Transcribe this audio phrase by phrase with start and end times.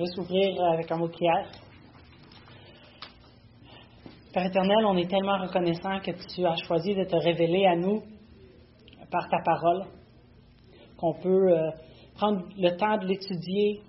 [0.00, 1.46] Juste ouvrir avec un mot de prière.
[4.32, 8.00] Père éternel, on est tellement reconnaissant que tu as choisi de te révéler à nous
[9.10, 9.84] par ta parole,
[10.96, 11.70] qu'on peut euh,
[12.14, 13.82] prendre le temps de l'étudier,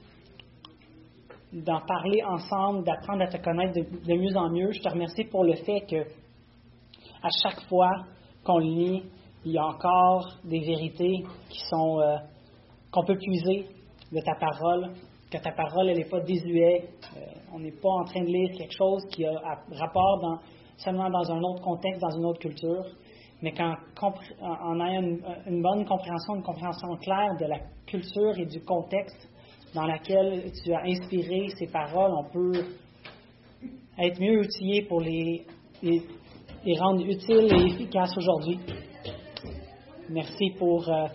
[1.53, 4.73] d'en parler ensemble, d'apprendre à te connaître de, mieux en mieux.
[4.73, 6.01] Je te remercie pour le fait que
[7.23, 8.03] à chaque fois
[8.43, 9.03] qu'on lit,
[9.45, 12.17] il y a encore des vérités qui sont euh,
[12.91, 13.69] qu'on peut puiser
[14.11, 14.91] de ta parole,
[15.31, 17.09] que ta parole n'est pas désuète.
[17.15, 17.19] Euh,
[17.53, 19.31] on n'est pas en train de lire quelque chose qui a
[19.71, 20.39] rapport dans,
[20.77, 22.85] seulement dans un autre contexte, dans une autre culture,
[23.41, 23.75] mais qu'en
[24.41, 25.17] en ayant
[25.47, 29.29] une, bonne compréhension, une compréhension claire de la culture et du contexte
[29.73, 32.65] dans lequel tu as inspiré ces paroles, on peut
[33.97, 35.45] être mieux outillé pour les,
[36.77, 38.59] rendre utiles et efficaces aujourd'hui.
[40.09, 41.07] Merci pour euh,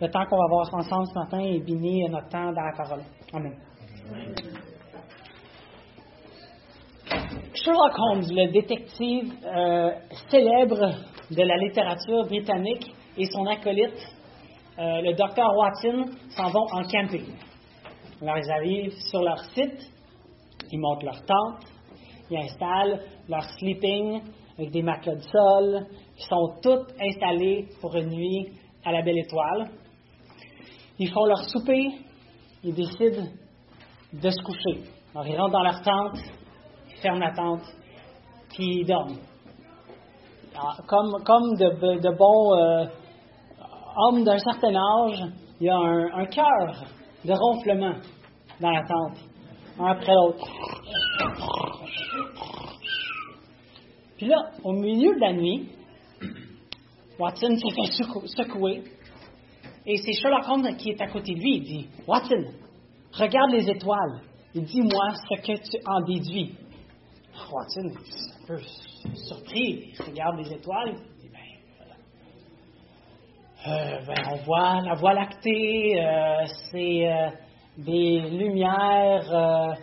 [0.00, 3.02] le temps qu'on va avoir ensemble ce matin et bénir notre temps dans la parole.
[3.34, 3.52] Amen.
[7.52, 9.90] Sherlock Holmes, le détective euh,
[10.28, 10.92] célèbre
[11.32, 13.98] de la littérature britannique, et son acolyte,
[14.78, 17.24] euh, le docteur Watson, s'en vont en camping.
[18.22, 19.90] Alors, ils arrivent sur leur site,
[20.70, 21.66] ils montent leur tente,
[22.30, 24.20] ils installent leur sleeping
[24.56, 25.86] avec des matelas de sol,
[26.16, 28.52] ils sont tous installés pour une nuit
[28.84, 29.70] à la belle étoile.
[31.00, 31.88] Ils font leur souper,
[32.64, 33.28] ils décident
[34.12, 34.90] de se coucher.
[35.14, 36.18] Alors, ils rentrent dans leur tente,
[36.90, 37.62] ils ferment la tente,
[38.48, 39.18] puis ils dorment.
[40.86, 42.86] comme, comme de, bons euh,
[43.96, 45.24] hommes d'un certain âge,
[45.60, 46.84] il y a un, cœur
[47.24, 47.94] de ronflement
[48.60, 49.18] dans la tente,
[49.78, 50.46] un après l'autre.
[54.16, 55.68] Puis là, au milieu de la nuit,
[57.18, 58.82] Watson se fait secouer.
[59.86, 61.56] Et c'est Sherlock Holmes qui est à côté de lui.
[61.56, 62.44] Il dit Watson,
[63.12, 64.20] regarde les étoiles.
[64.54, 66.54] Il dit moi ce que tu en déduis.
[67.52, 68.58] Watson est un peu
[69.14, 69.92] surpris.
[69.92, 70.94] Il regarde les étoiles.
[70.94, 71.40] Il dit ben,
[73.70, 77.28] euh, ben, on voit la Voie lactée, euh, c'est euh,
[77.76, 79.76] des lumières,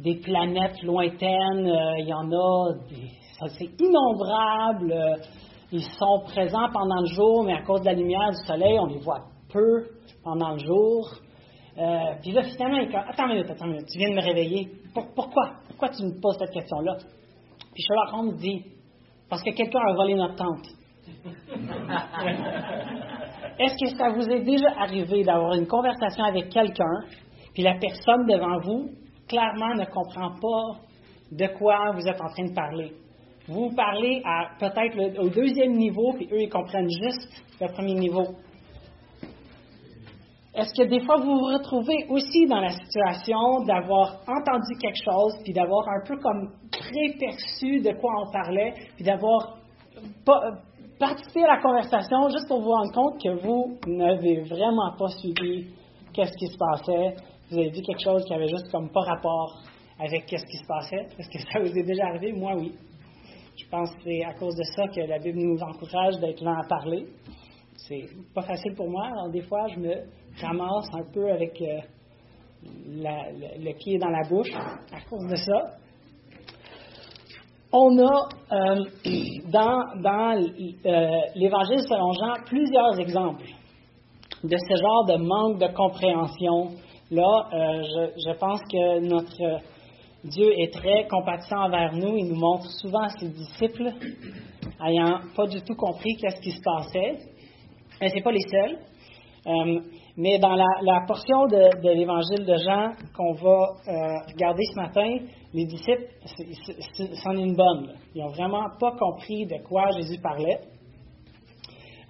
[0.00, 1.72] des planètes lointaines.
[1.98, 2.74] Il y en a,
[3.56, 5.20] c'est innombrable.
[5.70, 8.86] ils sont présents pendant le jour, mais à cause de la lumière du soleil, on
[8.86, 9.86] les voit peu
[10.22, 11.10] pendant le jour.
[11.78, 14.16] Euh, puis là, finalement, il dit Attends une minute, attends une minute, tu viens de
[14.16, 14.70] me réveiller.
[14.92, 15.54] pourquoi?
[15.68, 16.98] Pourquoi tu me poses cette question-là?
[17.72, 18.62] Puis Sherlock Holmes dit
[19.30, 20.66] Parce que quelqu'un a volé notre tente.
[23.58, 27.04] Est-ce que ça vous est déjà arrivé d'avoir une conversation avec quelqu'un,
[27.52, 28.90] puis la personne devant vous,
[29.28, 30.80] clairement, ne comprend pas
[31.30, 32.92] de quoi vous êtes en train de parler?
[33.46, 37.28] Vous parlez à peut-être au deuxième niveau, puis eux, ils comprennent juste
[37.60, 38.26] le premier niveau.
[40.54, 45.34] Est-ce que des fois vous vous retrouvez aussi dans la situation d'avoir entendu quelque chose,
[45.42, 49.58] puis d'avoir un peu comme préperçu de quoi on parlait, puis d'avoir
[50.98, 55.66] participé à la conversation juste pour vous rendre compte que vous n'avez vraiment pas suivi
[56.14, 57.16] qu'est-ce qui se passait?
[57.50, 59.60] Vous avez dit quelque chose qui avait juste comme pas rapport
[59.98, 61.06] avec qu'est-ce qui se passait?
[61.18, 62.32] Est-ce que ça vous est déjà arrivé?
[62.32, 62.72] Moi, oui.
[63.56, 66.56] Je pense que c'est à cause de ça que la Bible nous encourage d'être là
[66.64, 67.06] à parler.
[67.76, 69.06] C'est pas facile pour moi.
[69.06, 69.94] Alors, des fois, je me
[70.40, 71.80] ramasse un peu avec euh,
[72.64, 75.76] le, pied dans la bouche à cause de ça.
[77.72, 78.84] On a euh,
[79.52, 83.46] dans, euh, l'Évangile selon Jean plusieurs exemples
[84.42, 86.76] de ce genre de manque de compréhension.
[87.10, 89.60] Là, je, pense que notre
[90.24, 92.16] Dieu est très compatissant envers nous.
[92.16, 93.90] Il nous montre souvent ses disciples
[94.84, 97.18] ayant pas du tout compris qu'est-ce qui se passait.
[98.00, 98.78] Mais ce n'est pas les seuls.
[100.16, 105.18] Mais dans la, portion de, l'évangile de Jean qu'on va euh, regarder ce matin,
[105.52, 106.06] les disciples,
[107.22, 107.94] c'en est une bonne.
[108.14, 110.60] Ils n'ont vraiment pas compris de quoi Jésus parlait.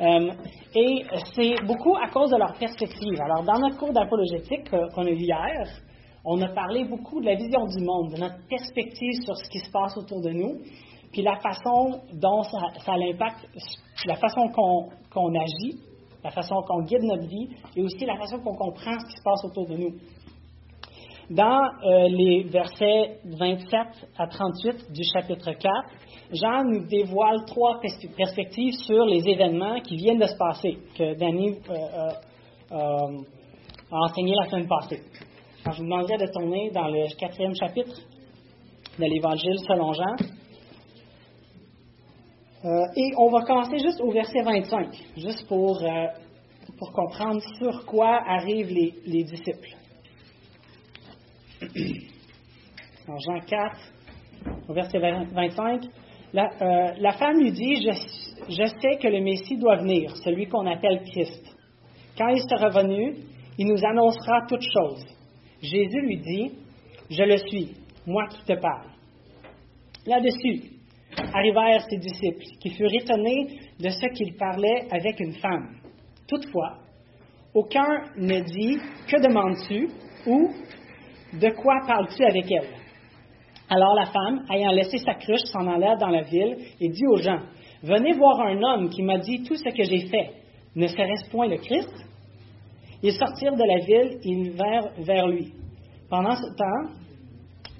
[0.00, 0.32] Euh,
[0.74, 1.02] et
[1.34, 3.20] c'est beaucoup à cause de leur perspective.
[3.22, 5.66] Alors, dans notre cours d'apologétique qu'on a vu hier,
[6.26, 9.60] on a parlé beaucoup de la vision du monde, de notre perspective sur ce qui
[9.60, 10.60] se passe autour de nous,
[11.12, 13.46] puis la façon dont ça, ça l'impacte,
[14.06, 15.78] la façon qu'on agit,
[16.24, 19.22] la façon qu'on guide notre vie et aussi la façon qu'on comprend ce qui se
[19.22, 19.94] passe autour de nous.
[21.30, 23.70] Dans euh, les versets 27
[24.18, 25.70] à 38 du chapitre 4,
[26.32, 27.78] Jean nous dévoile trois
[28.16, 32.10] perspectives sur les événements qui viennent de se passer, que Danny euh,
[32.72, 32.76] euh,
[33.90, 35.00] a enseigné la semaine passée.
[35.64, 37.96] Je vous demanderai de tourner dans le quatrième chapitre
[38.98, 40.16] de l'Évangile selon Jean.
[42.64, 44.88] Euh, et on va commencer juste au verset 25,
[45.18, 46.06] juste pour, euh,
[46.78, 48.72] pour comprendre sur quoi arrivent
[49.04, 49.76] les, disciples.
[53.06, 53.76] Dans Jean 4,
[54.66, 55.82] au verset 25,
[56.32, 57.90] la, euh, la femme lui dit, je,
[58.48, 61.44] je, sais que le Messie doit venir, celui qu'on appelle Christ.
[62.16, 63.14] Quand il sera venu,
[63.58, 65.04] il nous annoncera toutes choses.
[65.60, 66.52] Jésus lui dit,
[67.10, 67.74] je le suis,
[68.06, 68.88] moi qui te parle.
[70.06, 70.73] Là-dessus,
[71.32, 75.76] arrivèrent ses disciples, qui furent étonnés de ce qu'il parlait avec une femme.
[76.26, 76.78] Toutefois,
[77.54, 78.78] aucun ne dit
[79.08, 79.88] Que demandes-tu?
[80.26, 80.50] ou
[81.34, 82.68] De quoi parles-tu avec elle?
[83.68, 87.16] Alors la femme, ayant laissé sa cruche, s'en alla dans la ville et dit aux
[87.16, 87.40] gens
[87.82, 90.30] Venez voir un homme qui m'a dit tout ce que j'ai fait.
[90.74, 91.92] Ne serait-ce point le Christ?
[93.02, 95.52] Ils sortirent de la ville et ils vinrent vers lui.
[96.08, 96.94] Pendant ce temps,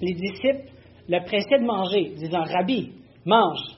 [0.01, 0.69] les disciples
[1.09, 2.91] le pressaient de manger, disant Rabbi,
[3.25, 3.77] mange.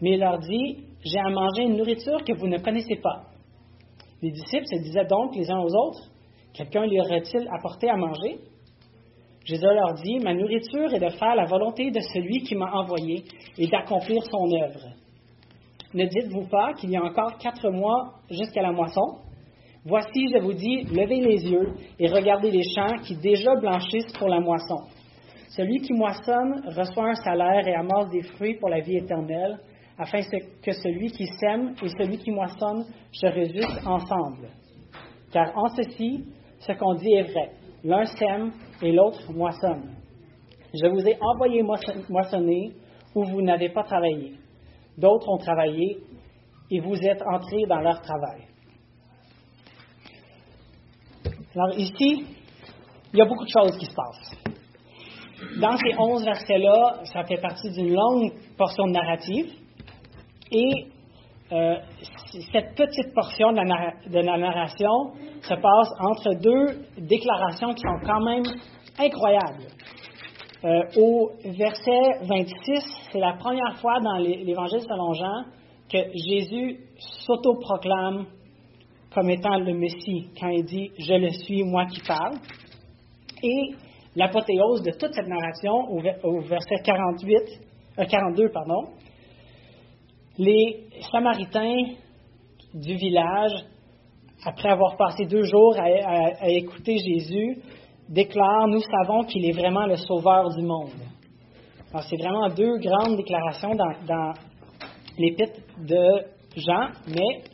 [0.00, 3.24] Mais il leur dit J'ai à manger une nourriture que vous ne connaissez pas.
[4.22, 6.10] Les disciples se disaient donc les uns aux autres
[6.54, 8.38] Quelqu'un lui aurait-il apporté à manger?
[9.44, 13.24] Jésus leur dit Ma nourriture est de faire la volonté de celui qui m'a envoyé
[13.58, 14.94] et d'accomplir son œuvre.
[15.92, 19.18] Ne dites-vous pas qu'il y a encore quatre mois jusqu'à la moisson?
[19.84, 24.28] Voici, je vous dis, levez les yeux et regardez les champs qui déjà blanchissent pour
[24.28, 24.76] la moisson.
[25.56, 29.56] Celui qui moissonne reçoit un salaire et amasse des fruits pour la vie éternelle,
[29.96, 34.48] afin que celui qui sème et celui qui moissonne se résultent ensemble.
[35.32, 36.24] Car en ceci,
[36.58, 37.52] ce qu'on dit est vrai.
[37.84, 38.50] L'un sème
[38.82, 39.94] et l'autre moissonne.
[40.72, 42.72] Je vous ai envoyé moissonner
[43.14, 44.32] où vous n'avez pas travaillé.
[44.98, 45.98] D'autres ont travaillé
[46.68, 48.42] et vous êtes entrés dans leur travail.
[51.54, 52.26] Alors ici,
[53.12, 54.43] il y a beaucoup de choses qui se passent.
[55.60, 59.52] Dans ces onze versets-là, ça fait partie d'une longue portion narrative.
[60.50, 60.86] Et
[61.52, 61.76] euh,
[62.52, 65.12] cette petite portion de la, narration
[65.42, 68.42] se passe entre deux déclarations qui sont quand même
[68.98, 69.68] incroyables.
[70.64, 75.44] Euh, au verset 26, c'est la première fois dans l'Évangile selon Jean
[75.92, 76.78] que Jésus
[77.26, 78.26] s'autoproclame
[79.14, 82.38] comme étant le Messie quand il dit Je le suis, moi qui parle.
[83.42, 83.74] Et
[84.16, 85.72] l'apothéose de toute cette narration
[86.22, 88.88] au, verset 48, 42, euh, pardon,
[90.38, 91.94] les Samaritains
[92.74, 93.52] du village,
[94.44, 97.58] après avoir passé deux jours à, écouter Jésus,
[98.08, 100.90] déclarent Nous savons qu'il est vraiment le sauveur du monde.
[101.92, 104.32] Alors, c'est vraiment deux grandes déclarations dans, dans
[105.16, 106.24] l'épître de
[106.56, 107.44] Jean, mais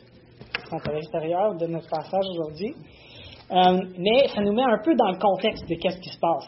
[0.71, 2.73] sont à l'extérieur de notre passage aujourd'hui.
[3.51, 6.47] Euh, mais ça nous met un peu dans le contexte de qu'est-ce qui se passe.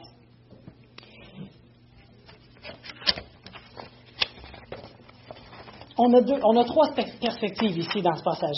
[5.98, 8.58] On a, deux, on a trois perspectives ici dans ce passage.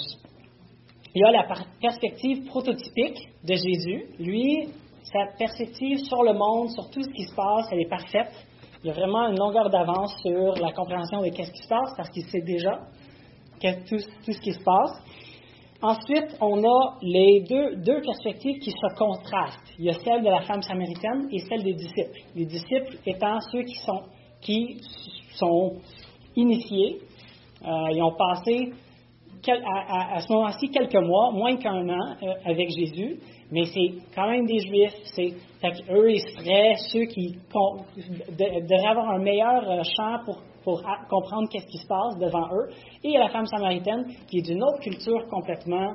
[1.14, 1.48] Il y a la
[1.82, 4.06] perspective prototypique de Jésus.
[4.20, 4.70] Lui,
[5.04, 8.32] sa perspective sur le monde, sur tout ce qui se passe, elle est parfaite.
[8.84, 11.94] Il y a vraiment une longueur d'avance sur la compréhension de qu'est-ce qui se passe
[11.98, 12.80] parce qu'il sait déjà
[13.62, 15.02] tout, tout, ce qui se passe.
[15.86, 19.72] Ensuite, on a les deux, perspectives qui se contrastent.
[19.78, 22.22] Il y a celle de la femme samaritaine et celle des disciples.
[22.36, 23.62] Les disciples étant ceux
[24.42, 24.80] qui
[25.36, 25.74] sont,
[26.36, 26.98] initiés,
[27.64, 28.72] euh, ils ont passé
[29.48, 33.20] à, ce moment-ci quelques mois, moins qu'un an euh, avec Jésus,
[33.52, 34.96] mais c'est quand même des Juifs.
[35.14, 35.34] C'est,
[35.92, 37.36] eux, ils seraient ceux qui
[38.32, 42.70] devraient avoir un meilleur euh, champ pour, pour comprendre qu'est-ce qui se passe devant eux.
[43.04, 45.94] Et la femme samaritaine qui est d'une autre culture complètement.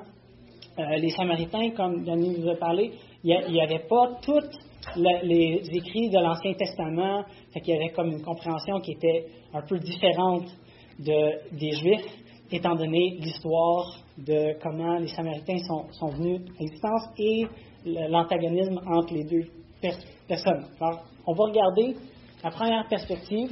[0.78, 4.48] les Samaritains, comme Denis nous a parlé, il n'y avait pas tous
[4.96, 9.62] les écrits de l'Ancien Testament, fait qu'il y avait comme une compréhension qui était un
[9.62, 10.46] peu différente
[10.98, 12.06] de, des Juifs,
[12.50, 15.58] étant donné l'histoire de comment les Samaritains
[15.92, 17.46] sont, venus à l'existence et
[17.84, 19.46] l'antagonisme entre les deux
[20.28, 20.66] personnes.
[20.80, 21.96] Alors, on va regarder
[22.42, 23.50] la première perspective,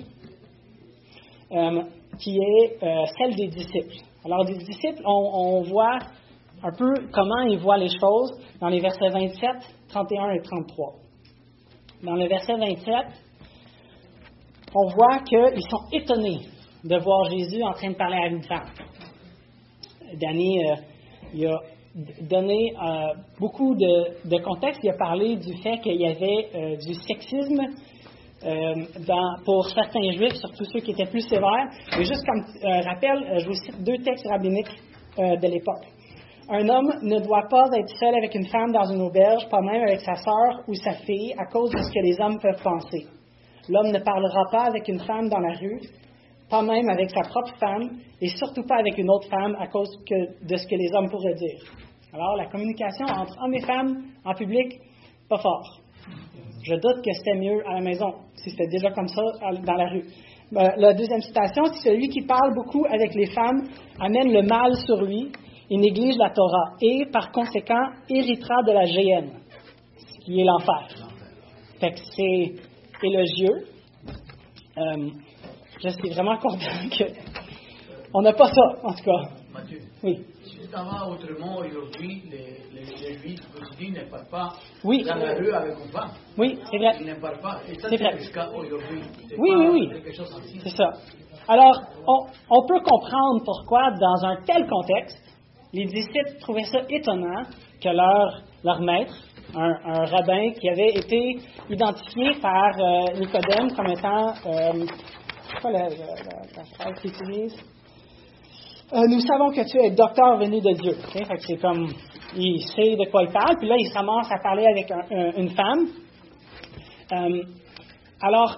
[1.51, 1.83] euh,
[2.19, 3.95] qui est euh, celle des disciples.
[4.23, 5.99] Alors, des disciples, on, voit
[6.63, 9.51] un peu comment ils voient les choses dans les versets 27,
[9.89, 10.95] 31 et 33.
[12.03, 12.95] Dans le verset 27,
[14.75, 16.41] on voit qu'ils sont étonnés
[16.85, 18.69] de voir Jésus en train de parler à une femme.
[20.21, 20.75] Danny, euh,
[21.33, 21.61] il a
[22.21, 22.75] donné
[23.41, 24.81] beaucoup de, contexte.
[24.85, 27.63] Il a parlé du fait qu'il y avait du sexisme
[29.45, 31.69] pour certains juifs, surtout ceux qui étaient plus sévères.
[31.99, 32.45] Et juste comme
[32.85, 34.81] rappel, je vous cite deux textes rabbiniques
[35.17, 35.87] de l'époque.
[36.51, 39.83] Un homme ne doit pas être seul avec une femme dans une auberge, pas même
[39.83, 43.07] avec sa sœur ou sa fille, à cause de ce que les hommes peuvent penser.
[43.69, 45.81] L'homme ne parlera pas avec une femme dans la rue,
[46.49, 49.91] pas même avec sa propre femme, et surtout pas avec une autre femme à cause
[50.09, 51.61] de ce que les hommes pourraient dire.
[52.15, 54.81] Alors, la communication entre hommes et femmes en public,
[55.29, 55.81] pas fort.
[56.69, 59.89] Je doute que c'était mieux à la maison, si c'était déjà comme ça dans la
[59.89, 60.05] rue.
[60.55, 64.77] Euh, la deuxième citation, c'est celui qui parle beaucoup avec les femmes amène le mal
[64.85, 65.33] sur lui
[65.71, 69.31] et néglige la Torah et, par conséquent, héritera de la géhenne,
[69.97, 70.89] ce qui est l'enfer.
[71.81, 72.55] Fait que c'est
[73.03, 73.67] élogieux.
[74.77, 75.09] Euh,
[75.83, 76.59] je suis vraiment content
[76.99, 77.05] que
[78.13, 79.31] on n'a pas ça, en tout cas.
[79.55, 79.81] Mathieu.
[80.03, 80.19] Oui.
[80.67, 84.53] Vas autrement aujourd'hui, les, les, juifs aujourd'hui ne parlent pas
[84.85, 85.03] Oui.
[85.05, 86.11] dans la rue avec une femme.
[86.37, 86.97] Oui, c'est vrai.
[87.01, 87.61] Ils ne parlent pas.
[87.69, 89.03] Et ça, C'est jusqu'à aujourd'hui.
[89.39, 90.03] Oui, oui, oui.
[90.63, 90.91] C'est ça.
[91.49, 95.19] Alors, on, on peut comprendre pourquoi, dans un tel contexte,
[95.73, 97.43] les disciples trouvaient ça étonnant
[97.83, 99.15] que leur, leur maître,
[99.55, 101.39] un, un rabbin qui avait été
[101.71, 104.29] identifié par euh, Nicodème comme étant.
[104.47, 104.87] Euh,
[105.51, 107.57] c'est quoi la, la- la- la phrase qu'il utilise
[108.91, 110.93] Euh, Nous savons que tu es docteur venu de Dieu.
[111.13, 111.89] Que c'est comme.
[112.35, 115.33] Il sait de quoi il parle, puis là, il se à parler avec un- un-
[115.37, 115.89] une femme.
[117.13, 117.43] Euh,
[118.23, 118.57] alors,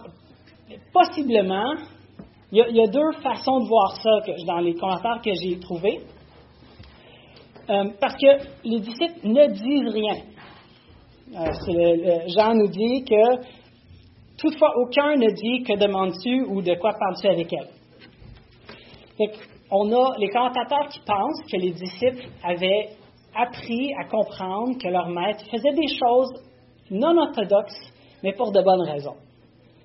[0.93, 1.75] possiblement,
[2.53, 6.01] il y, a, deux façons de voir ça que- dans les commentaires que j'ai trouvés.
[7.69, 10.17] Euh, parce que les disciples ne disent rien.
[12.37, 13.37] Jean nous dit que
[14.39, 17.69] toutefois aucun ne dit que demandes-tu ou de quoi parles-tu avec elle.
[19.17, 22.91] Fait on a les commentateurs qui pensent que les disciples avaient
[23.35, 26.33] appris à comprendre que leur maître faisait des choses
[26.91, 29.17] non orthodoxes, mais pour de bonnes raisons.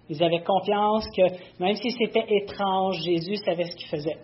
[0.09, 1.23] Ils avaient confiance que
[1.59, 4.17] même si c'était étrange, Jésus savait ce qu'il faisait.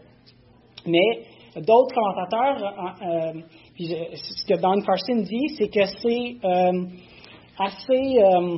[0.85, 1.23] Mais
[1.57, 3.41] d'autres commentateurs, euh, euh,
[3.75, 6.85] puis je- ce que Don Carson dit, c'est que c'est euh,
[7.59, 8.57] assez euh,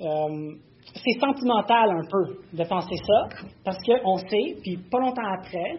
[0.00, 0.54] euh,
[0.94, 3.28] c'est sentimental un peu de penser ça,
[3.64, 5.78] parce qu'on sait, puis pas longtemps après,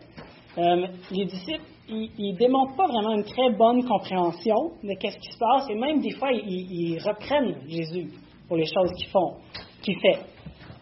[0.57, 5.31] euh, les disciples, ils, ils démontrent pas vraiment une très bonne compréhension de qu'est-ce qui
[5.31, 8.11] se passe, et même des fois, ils, reprennent Jésus
[8.47, 9.33] pour les choses qu'ils font,
[9.81, 10.19] qu'il fait.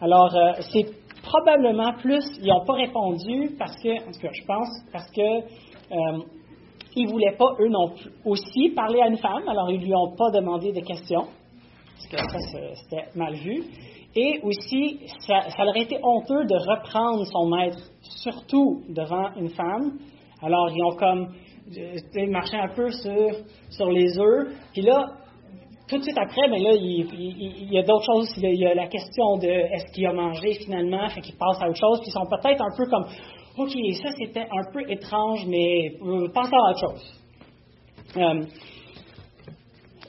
[0.00, 0.86] Alors, euh, c'est
[1.22, 5.20] probablement plus, ils n'ont pas répondu parce que, en tout cas, je pense, parce que
[5.20, 6.22] euh,
[6.94, 10.14] ils voulaient pas, eux non plus, aussi parler à une femme, alors ils lui ont
[10.16, 11.26] pas demandé de questions,
[11.94, 13.64] parce que ça, c'était mal vu.
[14.14, 17.78] Et aussi, ça, ça leur été honteux de reprendre son maître,
[18.16, 19.98] surtout devant une femme.
[20.42, 21.28] Alors, ils ont comme
[21.76, 23.30] euh, marché un peu sur,
[23.70, 24.48] sur les œufs.
[24.72, 25.06] Puis là,
[25.88, 28.32] tout de suite après, ben là, il, y a d'autres choses.
[28.36, 31.20] Il y a, il y a la question de est-ce qu'il a mangé finalement, fait
[31.20, 32.00] qu'ils passent à autre chose.
[32.00, 33.04] Puis ils sont peut-être un peu comme,
[33.58, 37.22] OK, ça c'était un peu étrange, mais euh, à autre chose.
[38.16, 38.44] Euh,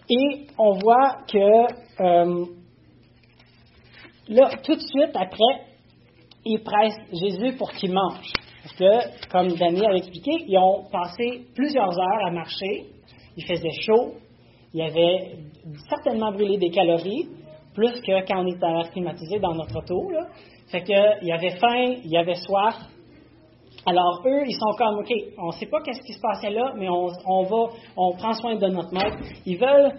[0.10, 2.46] et on voit que euh,
[4.28, 5.73] là, tout de suite après,
[6.46, 8.32] ils pressent Jésus pour qu'il mange.
[8.64, 12.86] Parce que, comme Daniel avait expliqué, ils ont passé plusieurs heures à marcher.
[13.36, 14.14] Il faisait chaud.
[14.74, 15.36] Il avait
[15.90, 17.28] certainement brûlé des calories,
[17.76, 20.10] plus que quand on est à l'air climatisé dans notre auto.
[20.12, 20.28] Là.
[20.72, 22.76] Fait que, il avait faim, il avait soif.
[23.86, 26.74] Alors, eux, ils sont comme, OK, on ne sait pas qu'est-ce qui se passait là,
[26.78, 29.18] mais on, va, on prend soin de notre maître.
[29.46, 29.92] Ils veulent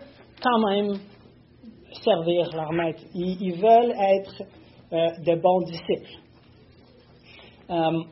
[0.43, 0.95] quand même
[2.03, 3.03] servir leur maître.
[3.15, 4.43] Ils, ils veulent être
[4.93, 6.24] euh, de bons disciples.
[7.71, 8.03] Euh,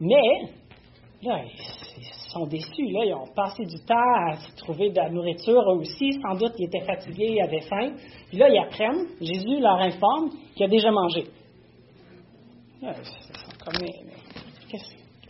[0.00, 0.48] mais,
[1.22, 2.90] là, ils, sont déçus.
[2.90, 6.12] Là, ils ont passé du temps à trouver de la nourriture eux aussi.
[6.22, 7.92] Sans doute, ils étaient fatigués, ils avaient faim.
[8.28, 11.24] Puis là, ils apprennent, Jésus leur informe qu'il a déjà mangé.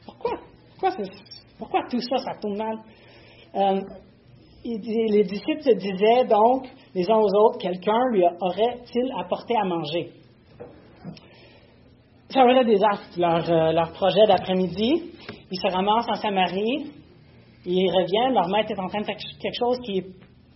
[0.05, 0.39] Pourquoi?
[1.59, 2.79] Pourquoi, tout ça, ça tourne mal?
[3.55, 3.81] Euh,
[4.65, 10.11] les disciples se disaient donc les uns aux autres, quelqu'un lui aurait-il apporté à manger?
[12.33, 15.03] Des actes, leur, euh, leur projet d'après-midi.
[15.51, 16.91] Ils se ramassent en Samarie,
[17.67, 20.07] ils reviennent, leur maître est en train de faire quelque chose qui est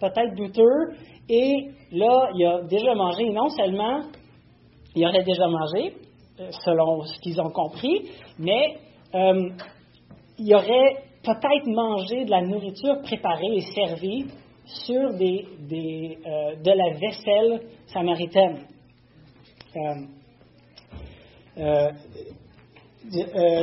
[0.01, 0.97] peut-être douteux,
[1.29, 4.01] et là, il a déjà mangé, non seulement
[4.95, 5.93] il aurait déjà mangé,
[6.41, 8.79] euh, selon ce qu'ils ont compris, mais
[9.15, 9.51] euh,
[10.39, 14.25] il aurait peut-être mangé de la nourriture préparée et servie
[14.65, 15.45] sur des,
[16.27, 18.61] euh, de la vaisselle samaritaine.
[19.77, 20.16] Euh,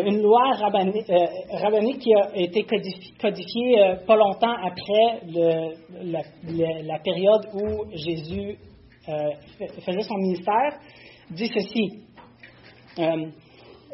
[0.06, 1.26] une loi rabbinique, euh,
[1.62, 5.22] rabbinique qui a été codifi- codifiée euh, pas longtemps après
[6.02, 8.58] la, période où Jésus
[9.10, 9.14] euh,
[9.60, 10.80] fa- faisait son ministère,
[11.32, 12.04] dit ceci.
[13.00, 13.26] Euh,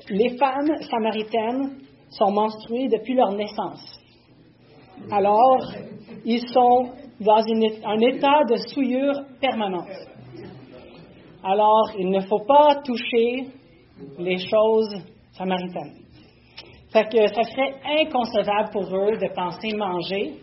[0.09, 1.79] les femmes samaritaines
[2.09, 3.99] sont menstruées depuis leur naissance.
[5.11, 5.57] Alors,
[6.25, 7.41] ils sont dans
[7.85, 9.87] un état de souillure permanente.
[11.43, 13.47] Alors, il ne faut pas toucher
[14.17, 14.95] les choses
[15.31, 15.95] samaritaines.
[16.91, 20.33] Fait ça serait inconcevable pour eux de penser manger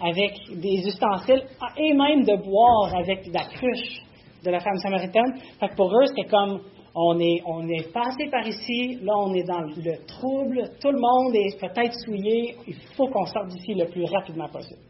[0.00, 1.44] avec des ustensiles
[1.76, 4.02] et même de boire avec la cruche
[4.44, 5.34] de la femme samaritaine.
[5.58, 6.60] Fait pour eux, c'était comme
[6.94, 10.98] on est, on est passé par ici, là on est dans le trouble, tout le
[10.98, 14.80] monde est peut-être souillé, il faut qu'on sorte d'ici le plus rapidement possible.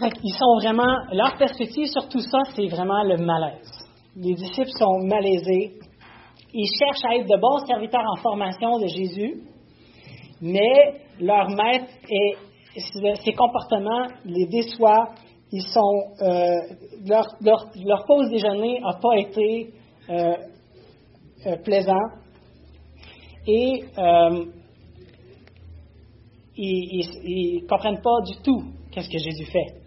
[0.00, 3.68] Ils sont vraiment, leur perspective sur tout ça, c'est vraiment le malaise.
[4.16, 5.74] Les disciples sont malaisés.
[6.54, 9.42] Ils cherchent à être de bons serviteurs en formation de Jésus,
[10.40, 12.36] mais leur maître et
[12.76, 15.14] ses comportements les déçoivent.
[15.50, 16.60] Ils sont, euh,
[17.06, 19.72] leur, pause déjeuner n'a pas été
[20.10, 20.36] euh,
[21.46, 21.94] euh, plaisant
[23.46, 23.84] et
[26.56, 28.62] ils ne comprennent pas du tout
[28.92, 29.78] qu'est-ce que Jésus fait.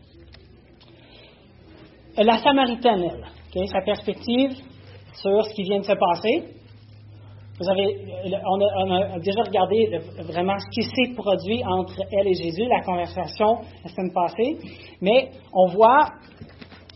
[2.18, 3.04] La Samaritaine,
[3.56, 4.52] elle, sa perspective
[5.14, 6.44] sur ce qui vient de se passer.
[7.60, 7.96] Vous avez,
[8.48, 13.60] on, a, déjà regardé vraiment ce qui s'est produit entre elle et Jésus, la conversation
[13.84, 14.58] la semaine passée,
[15.00, 16.08] mais on voit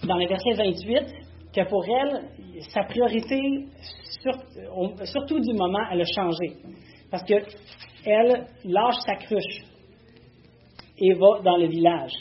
[0.07, 2.29] dans le verset 28 que pour elle,
[2.69, 3.39] sa priorité,
[5.03, 6.57] surtout du moment, elle a changé.
[7.11, 7.35] Parce que
[8.05, 9.63] elle lâche sa cruche
[10.97, 12.13] et va dans le village.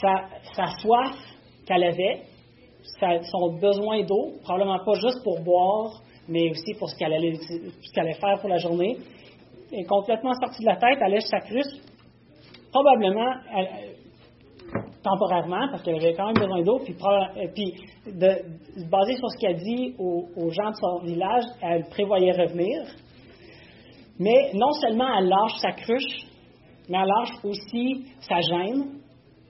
[0.00, 1.16] sa soif
[1.66, 2.22] qu'elle avait,
[3.00, 7.34] son besoin d'eau, probablement pas juste pour boire, mais aussi pour ce qu'elle allait,
[8.14, 8.96] faire pour la journée,
[9.72, 11.80] est complètement sortie de la tête, elle lèche sa cruche,
[12.70, 13.34] probablement
[15.02, 16.96] temporairement, parce qu'elle avait quand même besoin d'eau, puis,
[17.54, 17.74] puis
[18.06, 22.82] de, basé sur ce qu'elle dit aux, aux, gens de son village, elle prévoyait revenir.
[24.18, 26.26] Mais non seulement elle lâche sa cruche,
[26.88, 29.00] mais elle lâche aussi sa gêne.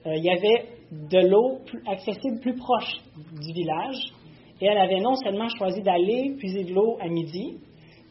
[0.05, 3.97] Euh, il y avait de l'eau accessible plus proche du village.
[4.59, 7.59] Et elle avait non seulement choisi d'aller puiser de l'eau à midi,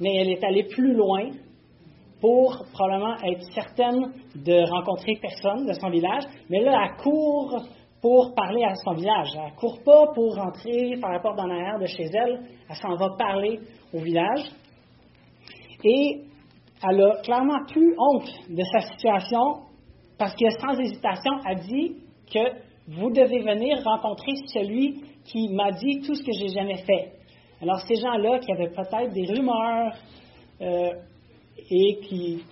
[0.00, 1.30] mais elle est allée plus loin
[2.20, 6.24] pour probablement être certaine de rencontrer personne de son village.
[6.48, 7.62] Mais là, elle court
[8.00, 9.28] pour parler à son village.
[9.34, 12.40] Elle ne court pas pour rentrer par rapport dans l'arrière de chez elle.
[12.68, 13.58] Elle s'en va parler
[13.92, 14.44] au village.
[15.84, 16.20] Et
[16.88, 19.62] elle a clairement plus honte de sa situation
[20.18, 21.96] parce que sans hésitation, elle dit
[22.32, 27.12] que vous devez venir rencontrer celui qui m'a dit tout ce que j'ai jamais fait.
[27.60, 29.94] Alors ces gens-là qui avaient peut-être des rumeurs
[30.60, 30.92] euh,
[31.70, 32.42] et qui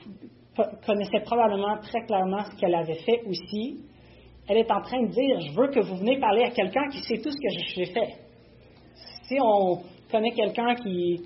[0.87, 3.81] connaissaient probablement très clairement ce qu'elle avait fait aussi,
[4.49, 6.99] elle est en train de dire, je veux que vous venez parler à quelqu'un qui
[7.03, 8.15] sait tout ce que j'ai fait.
[9.27, 9.79] Si on
[10.11, 11.23] connaît quelqu'un qui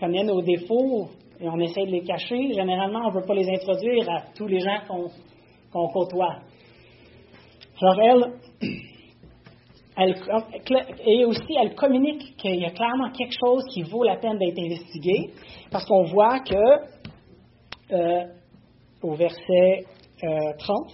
[0.00, 1.08] connaît nos défauts
[1.40, 4.46] et on essaie de les cacher, généralement on ne veut pas les introduire à tous
[4.46, 4.78] les gens
[5.72, 6.40] qu'on côtoie.
[7.80, 8.34] Alors, elle,
[11.06, 14.58] et aussi, elle communique qu'il y a clairement quelque chose qui vaut la peine d'être
[14.58, 15.30] investigué,
[15.70, 16.54] parce qu'on voit que,
[17.92, 18.24] euh,
[19.02, 19.84] au verset
[20.58, 20.92] 30,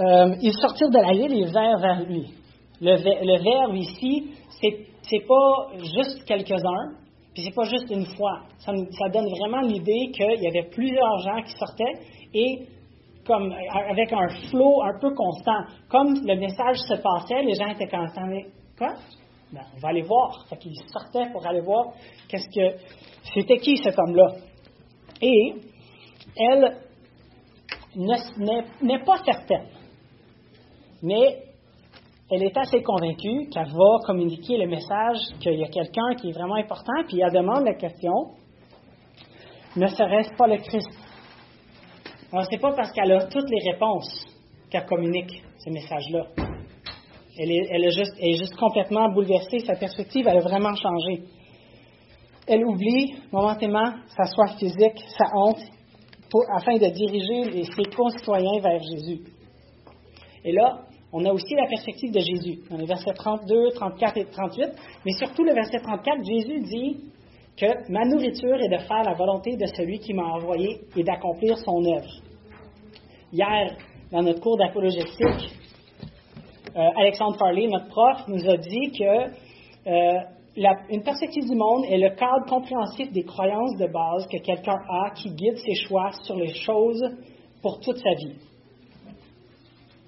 [0.00, 2.32] euh, euh, ils sortirent de la ville et vinrent vers lui.
[2.80, 6.94] Le, le verbe ici, c'est, pas juste quelques-uns,
[7.34, 8.42] puis c'est pas juste une fois.
[8.58, 12.00] Ça, ça donne vraiment l'idée qu'il y avait plusieurs gens qui sortaient
[12.34, 12.66] et
[13.28, 15.64] comme avec un flot un peu constant.
[15.88, 18.26] Comme le message se passait, les gens étaient contents.
[18.26, 18.94] Mais quoi?
[19.52, 20.46] Ben, on va aller voir.
[20.48, 21.92] Fait qu'ils sortaient pour aller voir
[22.28, 22.76] qu'est-ce que
[23.34, 24.32] c'était qui cet homme-là?
[25.22, 25.54] Et
[26.36, 26.76] elle
[27.94, 29.68] n'est pas certaine,
[31.02, 31.42] mais
[32.30, 36.32] elle est assez convaincue qu'elle va communiquer le message qu'il y a quelqu'un qui est
[36.32, 38.12] vraiment important, puis elle demande la question
[39.76, 40.88] ne serait-ce pas le Christ?
[42.30, 44.26] Alors, ce n'est pas parce qu'elle a toutes les réponses
[44.70, 46.26] qu'elle communique ce message-là.
[47.38, 51.22] Elle, est, juste, complètement bouleversée, sa perspective, elle a vraiment changé.
[52.46, 55.60] Elle oublie momentanément sa soif physique, sa honte,
[56.54, 59.22] afin de diriger ses concitoyens vers Jésus.
[60.44, 60.80] Et là,
[61.12, 64.70] on a aussi la perspective de Jésus, dans les versets 32, 34 et 38,
[65.06, 66.96] mais surtout le verset 34, Jésus dit
[67.58, 71.58] que ma nourriture est de faire la volonté de celui qui m'a envoyé et d'accomplir
[71.58, 72.10] son œuvre.
[73.32, 73.76] Hier,
[74.12, 75.56] dans notre cours d'apologétique,
[76.76, 80.20] euh, Alexandre Farley, notre prof, nous a dit que euh,
[80.90, 85.10] une perspective du monde est le cadre compréhensif des croyances de base que quelqu'un a
[85.10, 87.04] qui guide ses choix sur les choses
[87.60, 88.36] pour toute sa vie.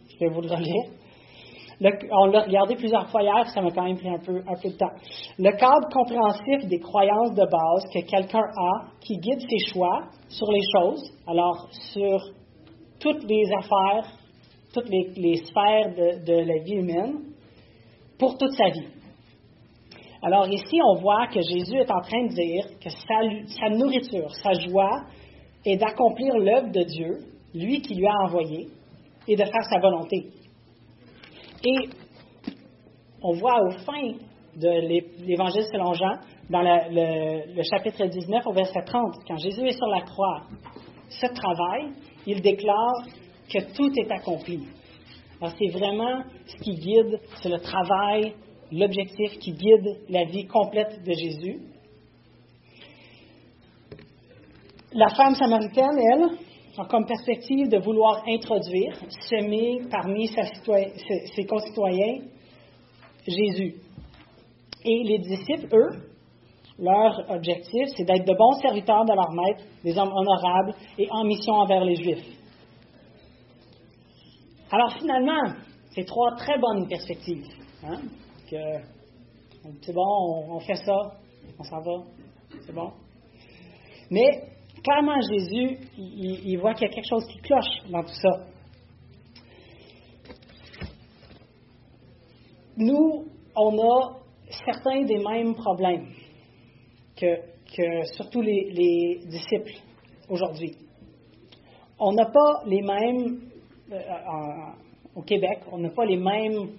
[0.08, 0.99] Je vais vous le relire
[1.82, 4.68] on l'a regardé plusieurs fois hier, ça m'a quand même pris un peu, un peu
[4.68, 4.92] de temps.
[5.38, 10.50] Le cadre compréhensif des croyances de base que quelqu'un a qui guide ses choix sur
[10.52, 12.20] les choses, alors sur
[13.00, 14.12] toutes les affaires,
[14.74, 17.20] toutes les, sphères de, la vie humaine,
[18.18, 18.88] pour toute sa vie.
[20.22, 24.30] Alors ici, on voit que Jésus est en train de dire que sa, sa nourriture,
[24.42, 25.04] sa joie,
[25.64, 27.18] est d'accomplir l'œuvre de Dieu,
[27.54, 28.68] lui qui lui a envoyé,
[29.26, 30.26] et de faire sa volonté.
[31.64, 31.88] Et
[33.22, 34.12] on voit au fin
[34.56, 36.18] de l'Évangile selon Jean,
[36.48, 40.42] dans le, chapitre 19 au verset 30, quand Jésus est sur la croix,
[41.08, 41.92] ce travail,
[42.26, 43.04] il déclare
[43.52, 44.66] que tout est accompli.
[45.40, 48.34] Alors c'est vraiment ce qui guide, c'est le travail,
[48.72, 51.60] l'objectif qui guide la vie complète de Jésus.
[54.92, 56.38] La femme samaritaine, elle,
[56.88, 58.94] comme perspective de vouloir introduire,
[59.28, 62.20] semer parmi ses concitoyens
[63.26, 63.74] Jésus.
[64.84, 66.10] Et les disciples, eux,
[66.78, 71.24] leur objectif, c'est d'être de bons serviteurs de leur maître, des hommes honorables et en
[71.24, 72.24] mission envers les Juifs.
[74.70, 75.54] Alors finalement,
[75.94, 77.44] c'est trois très bonnes perspectives.
[77.84, 78.00] Hein?
[79.82, 80.96] c'est bon, on, fait ça,
[81.58, 82.04] on s'en va,
[82.66, 82.90] c'est bon.
[84.10, 84.26] Mais
[84.82, 88.46] clairement, Jésus, il, voit qu'il y a quelque chose qui cloche dans tout ça.
[92.76, 94.20] Nous, on a
[94.64, 96.08] certains des mêmes problèmes
[97.16, 99.74] que, surtout les, disciples
[100.28, 100.76] aujourd'hui.
[101.98, 103.40] On n'a pas les mêmes,
[103.92, 104.00] euh,
[105.14, 106.70] au Québec, on n'a pas les mêmes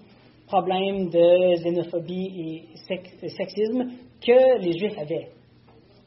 [0.48, 5.30] problèmes de xénophobie et sexisme que les Juifs avaient.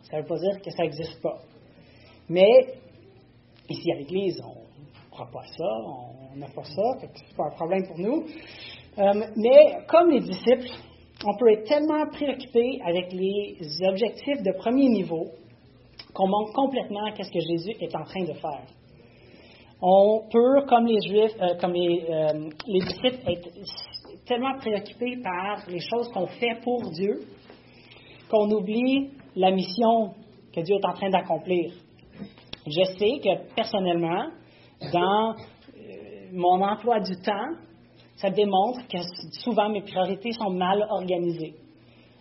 [0.02, 1.38] Ça ne veut pas dire que ça n'existe pas.
[2.28, 2.66] Mais
[3.68, 7.44] ici à l'Église, on ne croit pas ça, on n'a pas ça, ce n'est pas
[7.46, 8.24] un problème pour nous.
[8.98, 10.68] Euh, mais comme les disciples,
[11.26, 13.56] on peut être tellement préoccupé avec les
[13.88, 15.26] objectifs de premier niveau
[16.12, 18.66] qu'on manque complètement à ce que Jésus est en train de faire.
[19.82, 23.48] On peut, comme les Juifs, euh, comme euh, les, disciples, être
[24.26, 27.20] tellement préoccupés par les choses qu'on fait pour Dieu
[28.30, 30.14] qu'on oublie la mission
[30.54, 31.72] que Dieu est en train d'accomplir.
[32.66, 34.31] Je sais que personnellement,
[34.92, 35.35] dans
[36.33, 37.55] mon emploi du temps,
[38.16, 38.98] ça démontre que
[39.42, 41.55] souvent mes priorités sont mal organisées.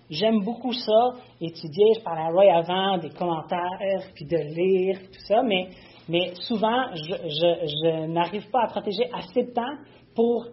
[0.09, 5.25] J'aime beaucoup ça, étudier, je parlais à Roy avant, des commentaires, puis de lire, tout
[5.27, 5.69] ça, mais,
[6.09, 9.75] mais souvent, je, je n'arrive pas à protéger assez de temps
[10.13, 10.45] pour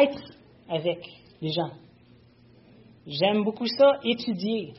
[0.00, 0.22] être
[0.68, 1.00] avec
[1.42, 1.70] les gens.
[3.06, 4.72] J'aime beaucoup ça, étudier.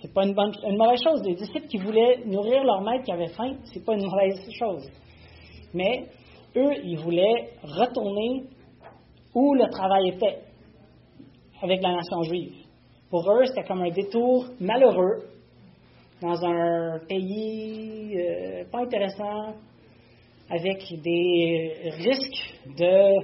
[0.00, 1.22] C'est pas une, bonne, une mauvaise chose.
[1.24, 4.88] Les disciples qui voulaient nourrir leur maître qui avait faim, c'est pas une mauvaise chose.
[5.74, 6.06] Mais
[6.56, 8.44] eux, ils voulaient retourner
[9.34, 10.38] où le travail est fait
[11.62, 12.54] avec la nation juive.
[13.10, 15.24] Pour eux, c'était comme un détour malheureux
[16.22, 19.54] dans un pays euh, pas intéressant,
[20.50, 23.20] avec des risques de,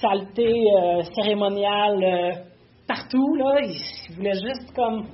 [0.00, 2.51] saleté euh, cérémoniale euh,
[2.86, 3.34] partout.
[3.36, 3.60] Là.
[3.62, 5.06] Ils voulaient juste comme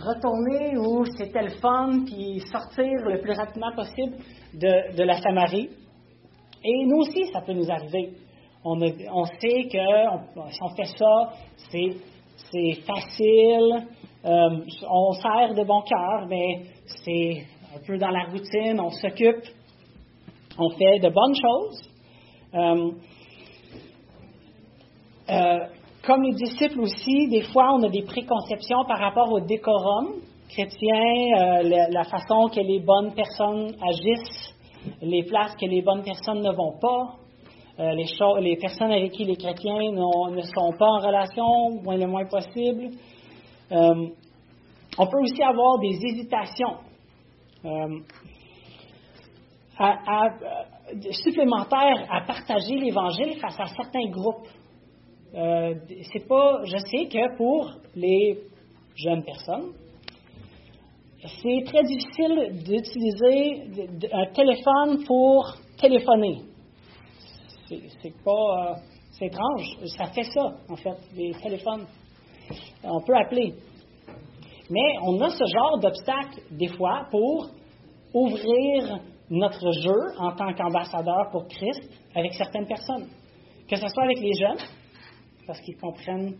[0.00, 4.16] retourner où c'était le fun, puis sortir le plus rapidement possible
[4.54, 5.68] de, la Samarie.
[6.64, 8.10] Et nous aussi, ça peut nous arriver.
[8.62, 11.32] On, sait que si on fait ça,
[11.70, 13.86] c'est facile,
[14.24, 16.64] euh, on sert de bon cœur, mais
[17.04, 19.44] c'est un peu dans la routine, on s'occupe,
[20.58, 21.90] on fait de bonnes choses.
[22.54, 22.90] Euh,
[25.30, 25.58] euh,
[26.06, 30.14] comme les disciples aussi, des fois, on a des préconceptions par rapport au décorum
[30.48, 34.54] chrétien, la, façon que les bonnes personnes agissent
[35.02, 37.16] les places que les bonnes personnes ne vont pas,
[37.78, 37.94] euh,
[38.40, 42.90] les, personnes avec qui les chrétiens ne sont pas en relation, moins le moins possible.
[43.72, 44.08] Euh,
[44.98, 46.76] on peut aussi avoir des hésitations
[47.64, 48.00] euh,
[51.10, 54.48] supplémentaires à partager l'Évangile face à certains groupes.
[55.32, 58.38] C'est pas, je sais que pour les
[58.96, 59.72] jeunes personnes,
[61.22, 66.42] c'est très difficile d'utiliser un téléphone pour téléphoner.
[67.68, 68.70] C'est pas.
[68.70, 68.74] Euh,
[69.12, 69.76] c'est étrange.
[69.98, 71.86] Ça fait ça, en fait, les téléphones.
[72.82, 73.54] On peut appeler.
[74.70, 77.48] Mais on a ce genre d'obstacle, des fois, pour
[78.14, 81.82] ouvrir notre jeu en tant qu'ambassadeur pour Christ
[82.14, 83.08] avec certaines personnes.
[83.68, 84.66] Que ce soit avec les jeunes,
[85.50, 86.36] parce qu'ils comprennent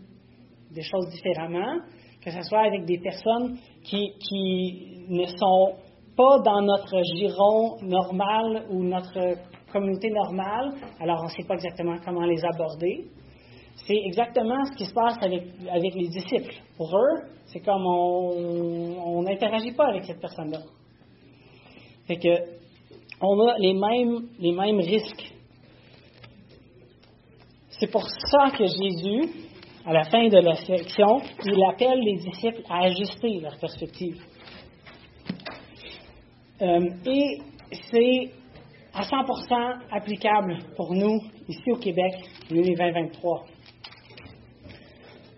[0.70, 1.80] des choses différemment,
[2.24, 5.72] que ce soit avec des personnes qui, qui ne sont
[6.16, 9.34] pas dans notre giron normal ou notre
[9.72, 13.06] communauté normale, alors on ne sait pas exactement comment les aborder.
[13.84, 16.54] C'est exactement ce qui se passe avec, avec les disciples.
[16.76, 20.60] Pour eux, c'est comme on n'interagit pas avec cette personne-là.
[22.06, 22.60] Fait que
[23.20, 25.34] on a les mêmes, les mêmes risques.
[27.80, 29.30] C'est pour ça que Jésus,
[29.86, 34.22] à la fin de la section, il appelle les disciples à ajuster leur perspective.
[36.60, 37.38] Euh, et
[37.90, 38.32] c'est
[38.92, 42.12] à 100% applicable pour nous ici au Québec,
[42.50, 43.46] l'année 2023.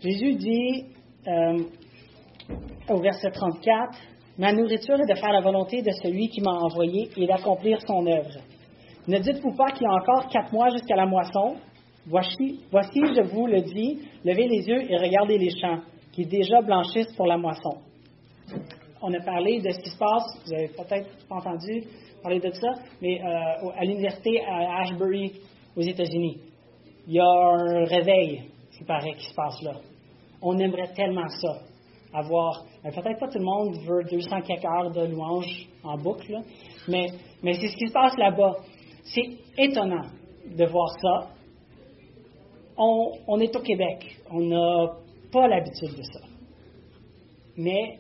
[0.03, 0.87] Jésus dit
[1.29, 1.59] euh,
[2.89, 3.97] au verset 34,
[4.39, 8.05] Ma nourriture est de faire la volonté de celui qui m'a envoyé et d'accomplir son
[8.05, 8.41] œuvre.
[9.07, 11.55] Ne dites-vous pas qu'il y a encore quatre mois jusqu'à la moisson
[12.07, 15.81] voici, je vous le dis, levez les yeux et regardez les champs,
[16.13, 17.79] qui déjà blanchissent pour la moisson.
[19.01, 21.83] On a parlé de ce qui se passe, vous avez peut-être pas entendu
[22.23, 22.69] parler de ça,
[23.01, 25.33] mais euh, à l'université à Ashbury,
[25.77, 26.39] aux États-Unis.
[27.09, 28.45] Il y a un réveil,
[28.77, 29.75] qui paraît, qui se passe là.
[30.41, 31.59] On aimerait tellement ça,
[32.13, 32.65] avoir.
[32.83, 36.37] Peut-être pas tout le monde veut 200 quelques de louange en boucle,
[36.89, 37.07] mais,
[37.43, 38.57] mais c'est ce qui se passe là-bas.
[39.05, 40.07] C'est étonnant
[40.47, 41.29] de voir ça.
[42.77, 44.17] On, on est au Québec.
[44.31, 44.93] On n'a
[45.33, 46.21] pas l'habitude de ça.
[47.57, 47.99] Mais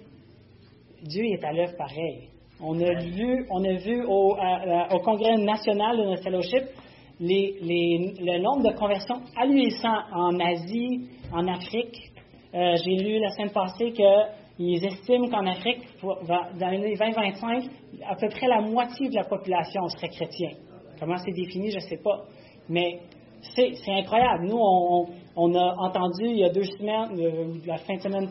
[1.02, 2.28] Dieu est à l'œuvre pareil.
[2.60, 6.62] On a vu, on a vu au, au Congrès national de notre fellowship
[7.20, 12.12] les, les, le nombre de conversions ahurissant en Asie, en Afrique.
[12.54, 17.64] Euh, J'ai lu la semaine passée qu'ils estiment qu'en Afrique, dans l'année 2025,
[18.06, 20.56] à peu près la moitié de la population serait chrétienne.
[21.00, 22.24] Comment c'est défini, je ne sais pas.
[22.68, 23.00] Mais
[23.54, 24.46] c'est incroyable.
[24.46, 24.58] Nous,
[25.36, 28.28] on, a entendu il y a deux semaines, euh, la fin de semaine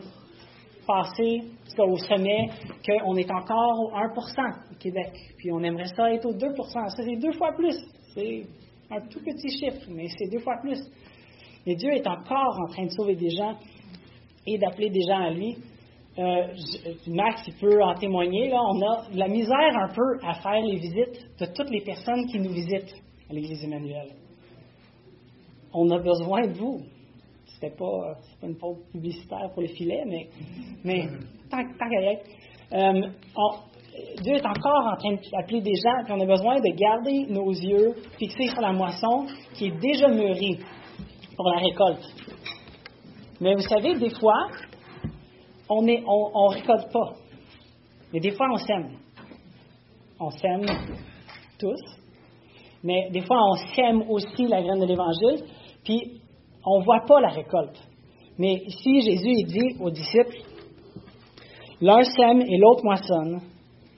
[0.86, 1.42] passée,
[1.78, 2.48] au sommet,
[2.84, 5.12] qu'on est encore au 1% au Québec.
[5.38, 7.76] Puis on aimerait ça être au 2% Ça, c'est deux fois plus.
[8.14, 8.42] C'est
[8.90, 10.80] un tout petit chiffre, mais c'est deux fois plus.
[11.66, 13.54] Mais Dieu est encore en train de sauver des gens
[14.46, 15.56] et d'appeler des gens à lui.
[16.18, 16.48] Euh,
[17.06, 18.48] Max, il peut en témoigner.
[18.50, 22.26] Là, on a la misère un peu à faire les visites de toutes les personnes
[22.26, 22.94] qui nous visitent
[23.30, 24.08] à l'Église Emmanuel.
[25.72, 26.80] On a besoin de vous.
[27.46, 30.04] C'était pas, pas une faute publicitaire pour les filets,
[30.84, 31.08] mais,
[31.50, 32.78] tant, tant qu'à.
[32.78, 33.08] Euh,
[34.22, 37.50] Dieu est encore en train d'appeler des gens, puis on a besoin de garder nos
[37.50, 40.58] yeux fixés sur la moisson qui est déjà mûrie
[41.36, 42.14] pour la récolte.
[43.40, 44.48] Mais vous savez, des fois,
[45.68, 47.12] on ne on récolte pas.
[48.12, 48.96] Mais des fois, on sème.
[50.20, 50.66] On sème
[51.58, 51.80] tous.
[52.84, 55.44] Mais des fois, on sème aussi la graine de l'Évangile,
[55.84, 56.20] puis
[56.64, 57.78] on ne voit pas la récolte.
[58.38, 60.36] Mais ici, Jésus dit aux disciples,
[61.80, 63.40] l'un sème et l'autre moissonne.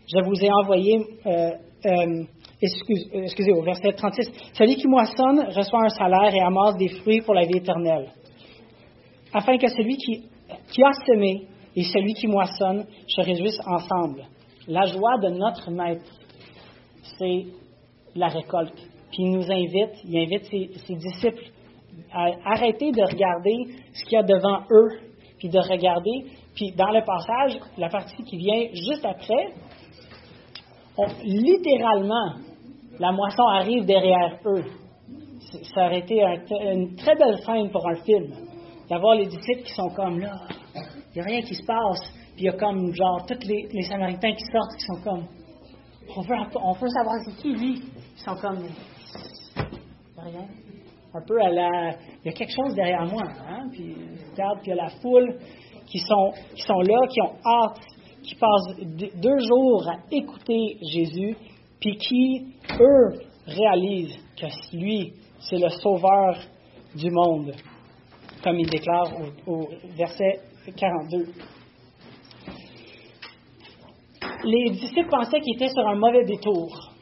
[0.06, 1.50] Je vous ai envoyé, euh,
[1.86, 2.24] euh,
[2.60, 7.34] excusez, au verset 36, celui qui moissonne reçoit un salaire et amasse des fruits pour
[7.34, 8.10] la vie éternelle,
[9.32, 10.28] afin que celui qui,
[10.82, 14.26] a semé et celui qui moissonne se réjouissent ensemble.
[14.68, 16.10] La joie de notre maître,
[17.18, 17.46] c'est
[18.14, 18.76] la récolte.
[19.10, 21.50] Puis il nous invite, il invite ses, disciples
[22.12, 25.00] arrêter de regarder ce qu'il y a devant eux,
[25.38, 26.26] puis de regarder.
[26.54, 29.52] Puis dans le passage, la partie qui vient juste après,
[31.24, 32.34] littéralement,
[32.98, 34.64] la moisson arrive derrière eux.
[35.74, 36.22] Ça aurait été
[36.72, 38.32] une très belle scène pour un film.
[38.88, 40.32] D'avoir les disciples qui sont comme là,
[40.74, 42.00] il n'y a rien qui se passe.
[42.34, 45.24] Puis il y a comme, genre, tous les, Samaritains qui sortent, qui sont comme,
[46.16, 47.82] on veut, on veut savoir c'est qui lui.
[48.16, 48.58] Ils sont comme,
[50.18, 50.46] rien.
[51.14, 51.90] Un peu à la,
[52.22, 53.22] il y a quelque chose derrière moi.
[53.48, 53.68] Hein?
[53.72, 53.94] Puis
[54.32, 55.38] regarde, puis il y a la foule
[55.86, 57.80] qui sont, qui sont là, qui ont hâte
[58.24, 61.36] qui passent deux jours à écouter Jésus,
[61.80, 64.46] puis qui, eux, réalisent que
[64.76, 66.38] lui, c'est le sauveur
[66.94, 67.52] du monde,
[68.42, 69.12] comme il déclare
[69.46, 70.40] au, verset
[70.76, 71.26] 42.
[74.44, 76.93] Les disciples pensaient qu'ils étaient sur un mauvais détour,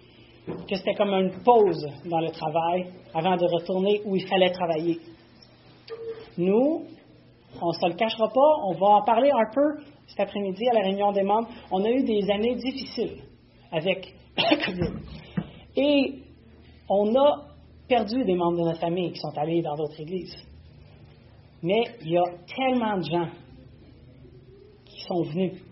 [0.47, 4.99] que c'était comme une pause dans le travail avant de retourner où il fallait travailler.
[6.39, 6.85] Nous,
[7.61, 10.75] on ne se le cachera pas, on va en parler un peu cet après-midi à
[10.75, 13.23] la réunion des membres, on a eu des années difficiles
[13.71, 14.15] avec
[15.77, 16.15] Et
[16.89, 17.47] on a
[17.89, 20.37] perdu des membres de notre famille qui sont allés dans d'autres églises.
[21.63, 22.25] Mais il y a
[22.55, 23.29] tellement de gens
[24.85, 25.63] qui sont venus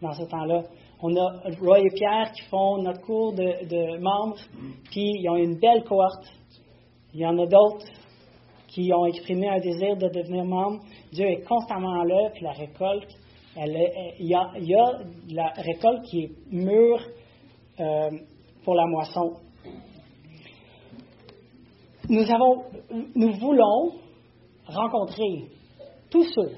[0.00, 0.62] dans ce temps-là.
[1.02, 4.38] On a Roy et Pierre qui font notre cours de, membres,
[4.90, 6.24] puis ils ont une belle cohorte.
[7.12, 7.86] Il y en a d'autres
[8.68, 10.80] qui ont exprimé un désir de devenir membres.
[11.12, 13.16] Dieu est constamment là, puis la récolte
[13.56, 17.00] il, y a, la récolte qui est mûre
[17.80, 18.10] euh,
[18.64, 19.34] pour la moisson.
[22.08, 23.92] Nous voulons
[24.66, 25.48] rencontrer
[26.10, 26.52] tous ceux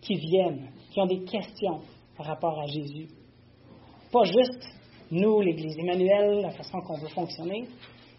[0.00, 1.80] qui viennent, qui ont des questions
[2.16, 3.08] par rapport à Jésus.
[4.14, 4.62] Pas juste
[5.10, 7.64] nous, l'Église Emmanuel, la façon qu'on veut fonctionner,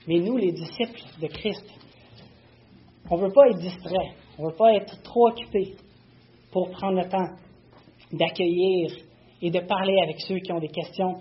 [0.06, 1.66] mais nous, les disciples de Christ.
[3.10, 5.76] On ne veut pas être distrait, on ne veut pas être trop occupé
[6.52, 7.30] pour prendre le temps
[8.12, 8.92] d'accueillir
[9.42, 11.14] et de parler avec ceux qui ont des questions,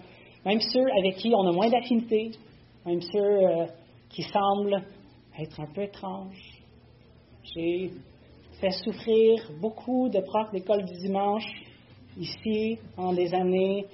[0.45, 2.33] même ceux avec qui on a moins d'affinité,
[2.85, 3.67] même ceux euh,
[4.11, 4.83] qui semblent
[5.39, 6.65] être un peu étranges.
[7.55, 7.93] J'ai
[8.61, 11.47] fait souffrir beaucoup de profs d'école du dimanche
[12.19, 13.87] ici en des années.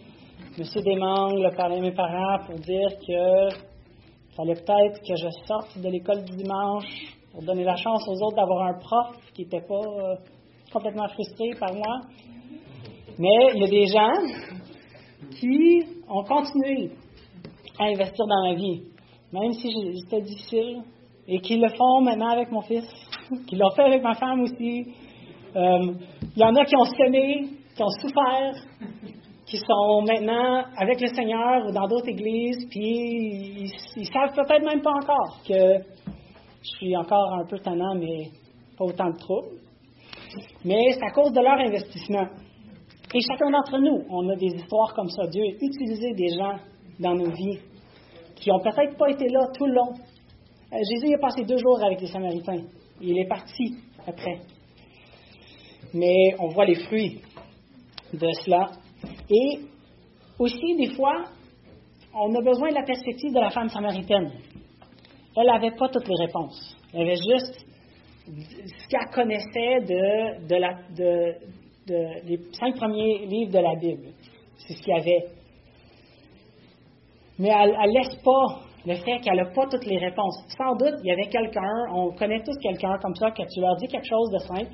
[0.61, 3.49] Monsieur Desmangles parlait à mes parents pour dire que
[4.37, 6.85] fallait peut-être que je sorte de l'école du dimanche
[7.33, 10.17] pour donner la chance aux autres d'avoir un prof qui n'était pas euh,
[10.71, 12.01] complètement frustré par moi.
[13.19, 14.13] Mais il y a des gens
[15.41, 16.91] qui ont continué
[17.79, 18.83] à investir dans ma vie,
[19.33, 20.83] même si c'était difficile,
[21.27, 22.85] et qui le font maintenant avec mon fils,
[23.49, 24.93] qui l'ont fait avec ma femme aussi.
[25.57, 25.95] Euh,
[26.37, 28.53] il y en a qui ont semé, qui ont souffert,
[29.51, 34.81] qui sont maintenant avec le Seigneur ou dans d'autres églises, puis ils, savent peut-être même
[34.81, 35.79] pas encore que
[36.63, 38.31] je suis encore un peu tannant, mais
[38.79, 39.59] pas autant de troubles.
[40.65, 42.29] Mais c'est à cause de leur investissement.
[43.13, 45.27] Et chacun d'entre nous, on a des histoires comme ça.
[45.27, 46.57] Dieu a utilisé des gens
[47.01, 47.59] dans nos vies
[48.37, 49.93] qui n'ont peut-être pas été là tout le long.
[50.73, 52.63] Euh, Jésus a passé deux jours avec les Samaritains.
[53.01, 53.75] Il est parti
[54.07, 54.39] après.
[55.93, 57.21] Mais on voit les fruits
[58.13, 58.71] de cela.
[59.31, 59.61] Et
[60.39, 61.27] aussi, des fois,
[62.15, 64.33] on a besoin de la perspective de la femme samaritaine.
[65.37, 66.77] Elle n'avait pas toutes les réponses.
[66.93, 67.65] Elle avait juste
[68.27, 70.43] ce qu'elle connaissait de,
[72.53, 74.09] cinq premiers livres de la Bible.
[74.57, 75.27] C'est ce qu'il y avait.
[77.39, 80.45] Mais elle ne laisse pas le fait qu'elle n'a pas toutes les réponses.
[80.57, 83.77] Sans doute, il y avait quelqu'un, on connaît tous quelqu'un comme ça, que tu leur
[83.77, 84.73] dis quelque chose de simple,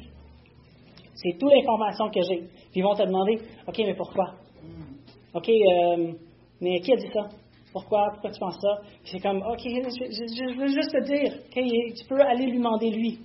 [1.15, 2.39] c'est toute l'information que j'ai.
[2.71, 4.46] Puis ils vont te demander, OK, mais pourquoi?
[5.37, 6.13] OK, euh,
[6.63, 7.29] mais qui a dit ça?
[7.71, 8.09] Pourquoi?
[8.13, 8.81] Pourquoi tu penses ça?
[9.05, 11.33] c'est comme, OK, je, veux juste te dire,
[11.95, 13.19] tu peux aller lui demander lui.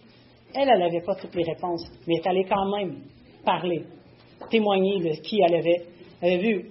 [0.53, 3.03] Elle, elle n'avait pas toutes les réponses, mais elle allait quand même
[3.45, 3.85] parler,
[4.49, 5.85] témoigner de qui elle avait,
[6.21, 6.69] elle avait vu.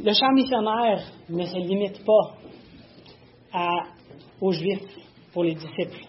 [0.00, 3.96] Le champ missionnaire ne se limite pas
[4.40, 4.86] aux Juifs
[5.32, 6.06] pour les disciples.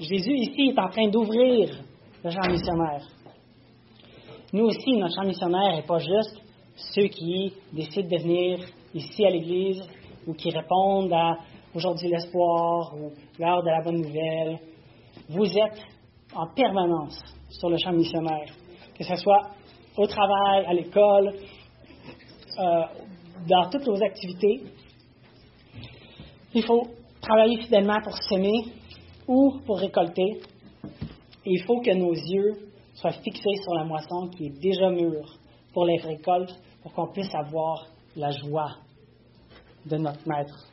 [0.00, 1.68] Jésus ici est en train d'ouvrir
[2.24, 3.06] le champ missionnaire.
[4.50, 6.40] Nous aussi, notre champ missionnaire n'est pas juste
[6.94, 8.60] ceux qui décident de venir
[8.94, 9.82] ici à l'Église
[10.26, 11.36] ou qui répondent à
[11.74, 14.58] aujourd'hui l'espoir ou l'heure de la bonne nouvelle.
[15.28, 15.82] Vous êtes
[16.34, 18.48] en permanence sur le champ missionnaire,
[18.96, 19.50] que ce soit
[19.98, 21.34] au travail, à l'école,
[22.58, 22.82] euh,
[23.46, 24.62] dans toutes nos activités.
[26.54, 26.84] Il faut
[27.20, 28.64] travailler fidèlement pour s'aimer
[29.26, 30.40] ou pour récolter.
[31.44, 32.67] Il faut que nos yeux
[33.00, 35.38] soient fixés sur la moisson qui est déjà mûre
[35.72, 38.76] pour les récoltes, pour qu'on puisse avoir la joie
[39.86, 40.66] de notre Maître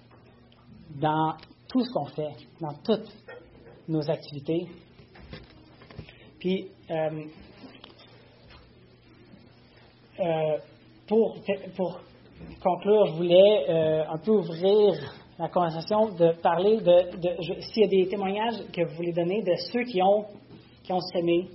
[0.99, 1.33] dans
[1.69, 3.11] tout ce qu'on fait, dans toutes
[3.88, 4.67] nos activités.
[6.39, 7.25] Puis, euh,
[10.19, 10.57] euh,
[11.07, 11.35] pour,
[11.75, 11.99] pour
[12.63, 14.93] conclure, je voulais euh, un peu ouvrir
[15.38, 19.43] la conversation, de parler de, de s'il y a des témoignages que vous voulez donner
[19.43, 20.25] de ceux qui ont,
[20.83, 21.49] qui ont semé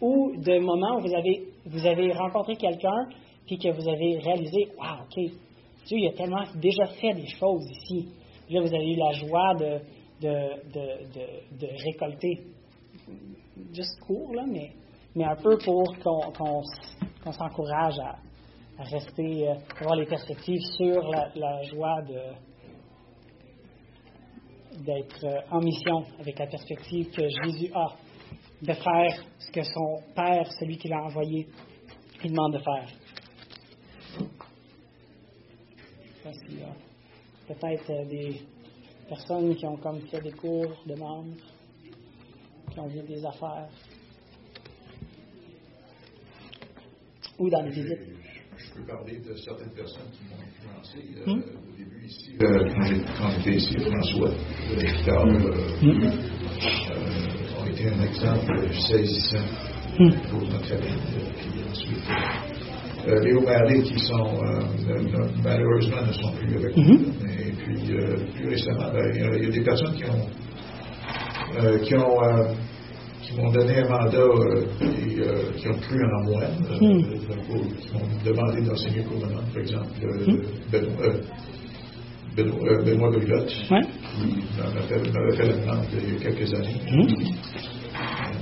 [0.00, 3.08] ou de moments où vous avez, vous avez rencontré quelqu'un
[3.46, 5.16] puis que vous avez réalisé, wow, OK,
[5.86, 8.08] Dieu il a tellement déjà fait des choses ici.
[8.50, 9.80] Là, vous avez eu la joie de,
[11.84, 12.40] récolter.
[13.72, 14.72] Juste court, là, mais,
[15.24, 18.16] un peu pour qu'on s'encourage à,
[18.78, 22.20] à rester, euh, avoir les perspectives sur la, la joie de,
[24.84, 27.88] d'être euh, en mission avec la perspective que Jésus a
[28.62, 31.48] de faire ce que son Père, celui qui l'a envoyé,
[32.22, 32.88] lui demande de faire.
[37.48, 38.40] peut-être euh, des
[39.08, 41.34] personnes qui ont comme fait des cours de membres,
[42.70, 43.68] qui ont vu des affaires,
[47.38, 47.98] ou dans les visites.
[48.56, 51.42] Je peux parler de certaines personnes qui m'ont influencé euh, hmm?
[51.72, 54.30] au début ici, euh, quand j'étais ici, François,
[55.82, 56.06] hmm?
[56.06, 56.39] ont
[57.80, 59.38] été un exemple saisissant
[59.98, 60.10] hmm.
[60.30, 60.98] pour notre famille.
[61.36, 62.04] Puis ensuite,
[63.22, 64.42] Léo Marie, qui sont
[65.42, 67.96] malheureusement ne sont plus avec nous, et puis
[68.34, 70.28] plus récemment, ben, il, y a, des personnes qui ont
[71.82, 72.16] qui ont
[73.22, 74.18] qui m'ont donné un mandat
[74.82, 76.42] et qui ont cru en moi,
[76.80, 77.02] mm.
[77.78, 80.42] qui m'ont demandé d'enseigner pour le par exemple, mm.
[80.70, 81.14] Benoît, Benoît,
[82.36, 83.80] Benoît Brilotte, ouais.
[83.80, 86.80] qui m'avait fait, fait, la demande il y a quelques années.
[86.90, 87.06] Mm.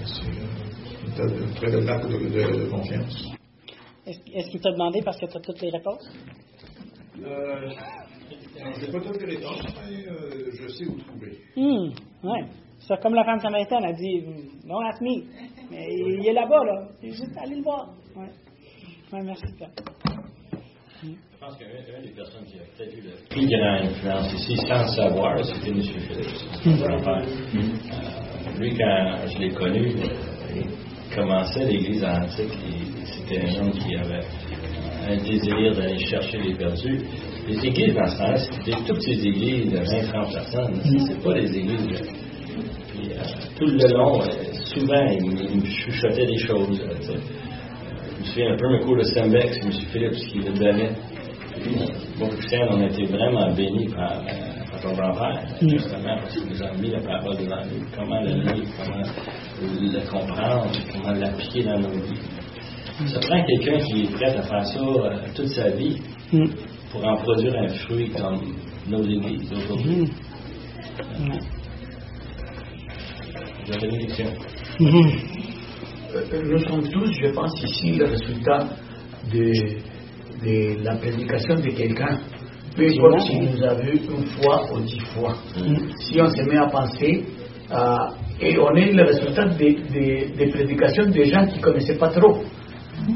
[0.05, 3.33] C'est une, très belle marque de, de, de confiance.
[4.07, 6.09] Est-ce, est qu'il t'a demandé parce que tu as toutes les réponses?
[7.23, 7.71] Euh,
[8.57, 11.39] je n'ai pas toutes les réponses, mais euh, je sais où trouver.
[11.57, 11.93] Hum,
[12.25, 12.45] ouais.
[12.81, 14.23] C'est comme la femme samaritaine a dit,
[14.65, 15.25] non, ask me.
[15.71, 16.89] Mais il est là-bas, là.
[17.03, 17.89] Il est juste allé le voir.
[18.17, 18.31] Ouais.
[19.13, 19.73] Ouais, merci, Pierre.
[21.03, 21.17] Hum.
[21.41, 24.83] Je pense qu'une des personnes qui a peut-être eu le plus grande influence ici, sans
[24.83, 25.83] le savoir, c'était M.
[25.83, 26.83] Phillips, mon.
[26.83, 27.23] Euh,
[28.59, 29.93] lui, quand je l'ai connu,
[30.53, 32.59] il commençait l'Église antique.
[33.05, 34.27] C'était un homme qui avait
[35.09, 37.05] un désir d'aller chercher les perdus.
[37.47, 40.81] Les églises dans ce temps-là, toutes ces églises de 20-30 personnes.
[41.07, 42.03] C'est pas les églises.
[42.91, 43.23] Puis, euh,
[43.57, 44.27] tout le long, euh,
[44.75, 46.81] souvent, il, me chuchotait des choses.
[46.81, 49.71] Euh, je me souviens un peu un cours de Sembex, M.
[49.93, 50.91] Phillips qui le donnait.
[51.61, 51.75] Puis,
[52.19, 54.23] moi, Christian, on a été vraiment bénis par,
[54.71, 57.85] par ton grand-père, justement, parce qu'il nous a mis la parole devant nous.
[57.97, 59.03] Comment le lire, comment
[59.61, 62.21] le comprendre, comment l'appliquer dans nos vies.
[63.07, 64.81] Ça prend quelqu'un qui est prêt à faire ça
[65.35, 65.97] toute sa vie
[66.91, 68.41] pour en produire un fruit comme
[68.89, 70.11] nos églises aujourd'hui.
[73.67, 74.27] Vous avez une question?
[74.81, 78.69] Nous sommes tous, je pense, ici le résultat
[79.31, 79.53] de,
[80.45, 82.19] de la prédication de quelqu'un.
[82.77, 85.35] Peu importe si nous avons une fois ou dix fois.
[85.99, 87.25] Si on se met à penser,
[87.71, 87.97] euh,
[88.41, 92.09] et on est le résultat des de, de prédications de gens qui ne connaissaient pas
[92.09, 92.43] trop.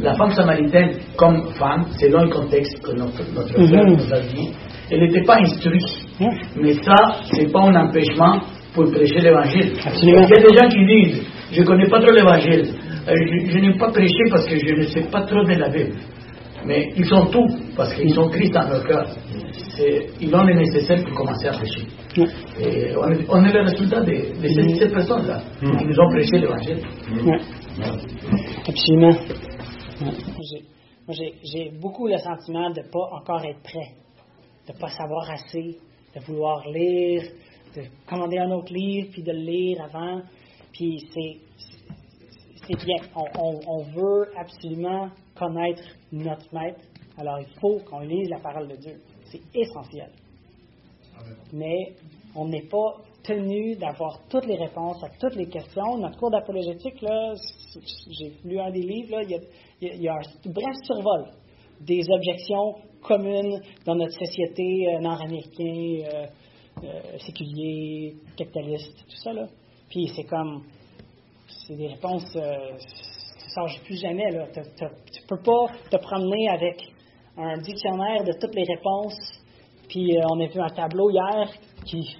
[0.00, 4.50] La femme samaritaine, comme femme, selon le contexte que notre, notre frère nous a dit,
[4.90, 6.08] elle n'était pas instruite.
[6.56, 6.94] Mais ça,
[7.24, 8.40] ce n'est pas un empêchement
[8.74, 9.72] pour prêcher l'évangile.
[10.02, 12.74] Il y a des gens qui disent Je ne connais pas trop l'évangile,
[13.08, 15.68] euh, je, je n'ai pas prêché parce que je ne sais pas trop de la
[15.68, 15.94] Bible.
[16.64, 17.46] Mais ils ont tout,
[17.76, 19.06] parce qu'ils ont Christ dans leur cœur.
[20.20, 21.86] Ils ont le nécessaire pour commencer à prêcher.
[22.60, 26.38] Et on, est, on est le résultat de, de ces, personnes-là qui nous ont prêché
[26.38, 26.78] l'évangile.
[28.68, 29.16] Absolument.
[31.08, 33.94] Moi, j'ai beaucoup le sentiment de ne pas encore être prêt,
[34.68, 35.78] de ne pas savoir assez,
[36.14, 37.22] de vouloir lire,
[37.74, 40.20] de commander un autre livre, puis de le lire avant.
[40.72, 41.08] Puis
[42.66, 42.96] c'est bien.
[43.16, 45.82] On, veut absolument connaître
[46.12, 46.80] notre maître.
[47.18, 49.00] Alors il faut qu'on lise la parole de Dieu.
[49.24, 50.10] C'est essentiel.
[51.52, 51.94] Mais
[52.34, 55.98] on n'est pas tenu d'avoir toutes les réponses à toutes les questions.
[55.98, 57.34] Notre cours d'apologétique, là,
[58.18, 61.30] j'ai lu un des livres, là, il, y a, il y a un bref survol
[61.80, 66.26] des objections communes dans notre société euh, nord-américaine, euh,
[66.84, 69.32] euh, séculier, capitaliste, tout ça.
[69.32, 69.46] Là.
[69.88, 70.62] Puis c'est comme,
[71.72, 74.28] c'est des réponses, euh, ça ne change plus jamais.
[74.52, 76.82] Tu ne peux pas te promener avec
[77.38, 79.18] un dictionnaire de toutes les réponses.
[79.88, 81.48] Puis on a vu un tableau hier
[81.86, 82.14] qui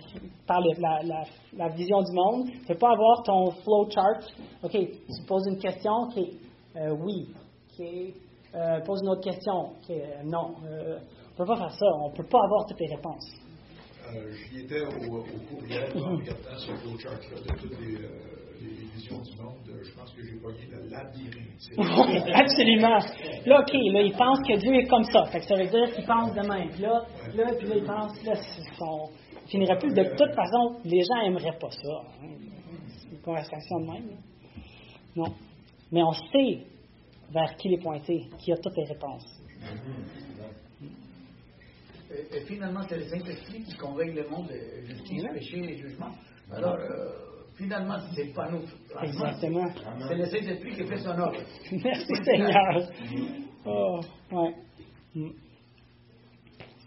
[0.47, 0.81] parle de
[1.59, 2.47] la, vision du monde.
[2.47, 4.25] Tu ne peux pas avoir ton flow chart.
[4.63, 6.19] OK, tu poses une question, OK,
[6.77, 7.29] euh, oui.
[7.79, 7.87] OK,
[8.55, 9.73] euh, pose une autre question.
[9.73, 9.95] OK,
[10.25, 10.55] non.
[10.65, 11.87] Euh, on ne peut pas faire ça.
[12.01, 13.43] On ne peut pas avoir toutes les réponses.
[14.15, 17.97] Euh, J'y étais au, au cours hier en regardant ce flow chart-là de toutes les,
[17.97, 18.09] euh,
[18.61, 19.65] les, visions du monde.
[19.83, 22.35] Je pense que j'ai pogné le labyrinthe.
[22.35, 22.99] Absolument.
[23.47, 25.25] Là, OK, là, ils pensent que Dieu est comme ça.
[25.27, 26.71] Fait que ça veut dire qu'ils pensent de même.
[26.71, 28.35] Puis là, là, puis là, ils pensent, là,
[28.79, 29.11] son,
[29.47, 29.93] finirait plus.
[29.93, 32.03] De toute façon, les gens n'aimeraient pas ça.
[32.23, 32.35] Hein.
[32.89, 34.17] C'est une conversation de même.
[35.15, 35.35] Non.
[35.93, 36.67] Mais on sait
[37.33, 39.43] vers qui les pointer, qui a toutes les réponses.
[42.11, 46.11] Et, et finalement, c'est le Saint-Esprit qui convainc le monde de justice, péché et jugement.
[46.51, 48.63] Alors, euh, finalement, ce n'est pas nous.
[49.03, 49.69] Exactement.
[50.09, 51.37] C'est le Saint-Esprit qui fait son œuvre.
[51.73, 52.91] Merci Seigneur.
[53.65, 54.01] Oh,
[54.33, 54.55] ouais.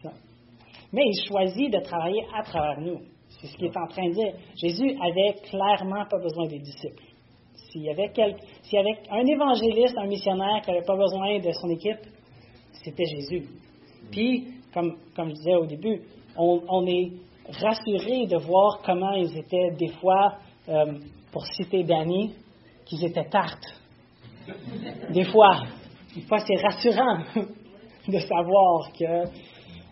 [0.02, 0.12] Ça.
[0.92, 3.00] Mais il choisit de travailler à travers nous.
[3.30, 4.34] C'est ce qu'il est en train de dire.
[4.56, 7.04] Jésus avait clairement pas besoin des disciples.
[7.54, 11.40] S'il y avait, quel, s'il y avait un évangéliste, un missionnaire qui n'avait pas besoin
[11.40, 12.00] de son équipe,
[12.84, 13.48] c'était Jésus.
[14.12, 16.02] Puis, comme, comme je disais au début,
[16.38, 17.12] on, on est
[17.48, 20.38] rassuré de voir comment ils étaient des fois,
[20.70, 21.00] euh,
[21.32, 22.34] pour citer Danny,
[22.86, 23.66] qu'ils étaient tartes.
[25.10, 25.64] Des fois,
[26.16, 27.20] des fois c'est rassurant
[28.08, 29.26] de savoir que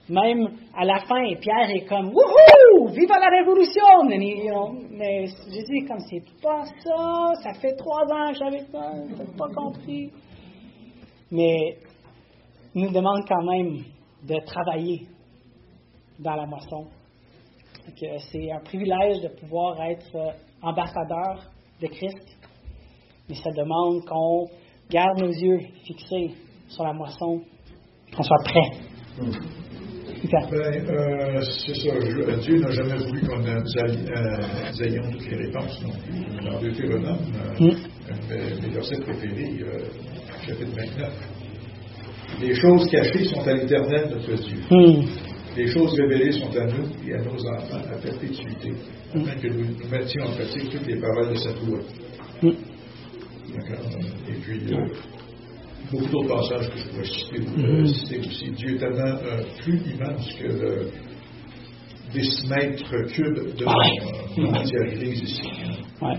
[0.09, 2.87] même à la fin, Pierre est comme Wouhou!
[2.89, 4.03] Viva la révolution!
[4.91, 8.91] Mais Jésus est comme c'est pas ça, ça fait trois ans que j'avais pas,
[9.37, 10.11] pas compris.
[11.31, 11.77] Mais
[12.75, 13.83] il nous demande quand même
[14.23, 15.07] de travailler
[16.19, 16.87] dans la moisson.
[18.31, 21.49] C'est un privilège de pouvoir être ambassadeur
[21.81, 22.37] de Christ,
[23.29, 24.47] mais ça demande qu'on
[24.89, 26.31] garde nos yeux fixés
[26.67, 27.41] sur la moisson,
[28.15, 28.71] qu'on soit prêt.
[30.31, 31.99] Ben, euh, c'est ça.
[31.99, 36.49] Je, Dieu n'a jamais voulu qu'on nous, euh, ayons toutes les réponses non plus.
[36.49, 37.19] Dans Deutéronome,
[37.59, 38.61] euh, mm.
[38.61, 39.79] mes versets préférés, euh,
[40.47, 41.09] chapitre 29.
[42.39, 44.59] Les choses cachées sont à l'éternel notre Dieu.
[44.71, 45.32] Mm.
[45.55, 48.73] Les choses révélées sont à nous et à nos enfants à perpétuité,
[49.13, 51.79] afin que nous, nous mettions en pratique toutes les paroles de cette loi.
[52.41, 52.51] Mm.
[53.53, 53.85] D'accord.
[54.27, 54.87] Et puis, euh,
[55.91, 58.51] beaucoup d'autres passages que je pourrais citer, citer aussi.
[58.51, 60.91] Dieu est tellement euh, plus immense que le
[62.13, 65.49] décimètre cube de la matière grise ici.
[66.01, 66.17] Ouais.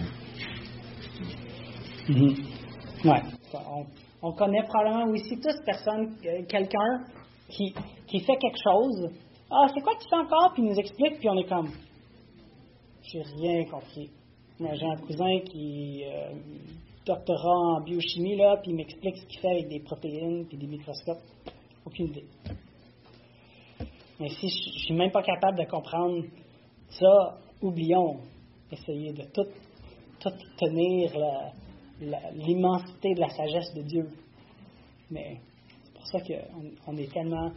[3.05, 3.23] Ouais.
[3.55, 3.85] On,
[4.23, 7.05] on connaît probablement aussi tous personne, euh, quelqu'un
[7.49, 7.75] qui,
[8.07, 9.11] qui fait quelque chose.
[9.51, 10.53] Ah, c'est quoi que tu fais encore?
[10.55, 11.71] Puis il nous explique, puis on est comme.
[13.03, 14.11] J'ai rien compris.
[14.59, 16.33] Moi, j'ai un cousin qui euh,
[17.05, 20.67] doctorat en biochimie, là, puis il m'explique ce qu'il fait avec des protéines puis des
[20.67, 21.23] microscopes.
[21.85, 22.25] Aucune idée.
[24.21, 26.25] Mais si je je suis même pas capable de comprendre
[26.89, 28.21] ça, oublions.
[28.71, 31.13] Essayer de tout, tenir
[32.33, 34.09] l'immensité de la sagesse de Dieu.
[35.11, 35.41] Mais
[35.85, 37.51] c'est pour ça qu'on on est tellement,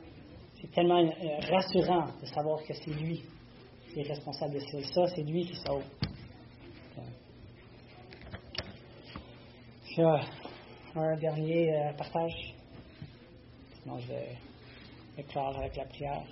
[0.73, 3.23] tellement euh, rassurant de savoir que c'est lui
[3.93, 5.83] qui est responsable de ça, c'est lui qui sauve.
[10.95, 12.53] Un dernier euh, partage.
[13.81, 14.37] Sinon, je vais,
[15.11, 16.23] je vais clore avec la prière.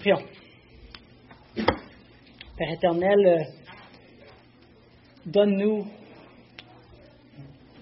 [0.00, 0.24] Prions.
[2.56, 3.44] Père éternel, euh,
[5.26, 5.86] donne-nous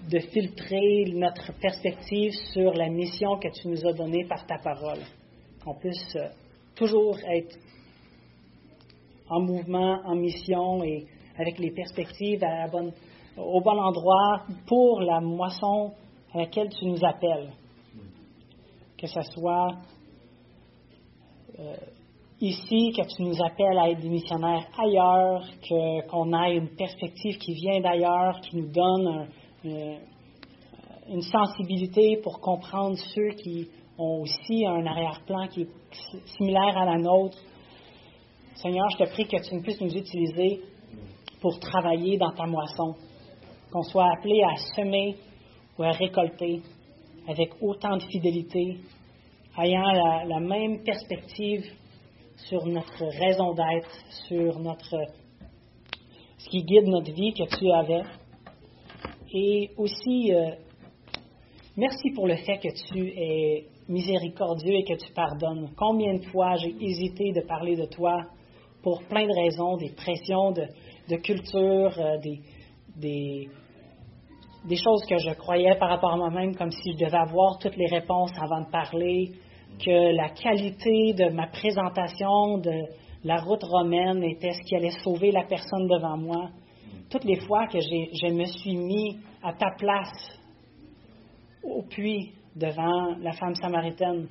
[0.09, 4.99] de filtrer notre perspective sur la mission que tu nous as donnée par ta parole.
[5.63, 6.29] Qu'on puisse euh,
[6.75, 7.55] toujours être
[9.29, 11.05] en mouvement, en mission et
[11.37, 12.41] avec les perspectives
[13.37, 15.91] au bon endroit pour la moisson
[16.33, 17.51] à laquelle tu nous appelles.
[18.97, 19.67] Que ce soit
[21.59, 21.75] euh,
[22.39, 25.43] ici, que tu nous appelles à être des missionnaires ailleurs,
[26.09, 29.27] qu'on ait une perspective qui vient d'ailleurs, qui nous donne un-
[29.67, 35.69] un- une sensibilité pour comprendre ceux qui ont aussi un arrière-plan qui est
[36.37, 37.37] similaire à la nôtre.
[38.55, 40.61] Seigneur, je te prie que tu puisses nous utiliser
[41.41, 42.95] pour travailler dans ta moisson,
[43.71, 45.15] qu'on soit appelé à semer
[45.77, 46.61] ou à récolter
[47.27, 48.77] avec autant de fidélité,
[49.59, 51.65] ayant la, la même perspective
[52.47, 53.89] sur notre raison d'être,
[54.27, 54.95] sur notre
[56.39, 58.03] ce qui guide notre vie que tu avais.
[59.39, 60.49] Et aussi, euh,
[61.77, 65.69] merci pour le fait que tu es miséricordieux et que tu pardonnes.
[65.77, 68.23] Combien de fois j'ai hésité de parler de toi
[68.81, 72.17] pour plein de raisons, des pressions de, culture, euh,
[72.97, 73.47] des
[74.75, 77.85] choses que je croyais par rapport à moi-même comme si je devais avoir toutes les
[77.85, 79.33] réponses avant de parler,
[79.85, 82.87] que la qualité de ma présentation de
[83.23, 86.49] la route romaine était ce qui allait sauver la personne devant moi.
[87.09, 90.37] Toutes les fois que je me suis mis à ta place
[91.63, 94.27] au puits devant la femme samaritaine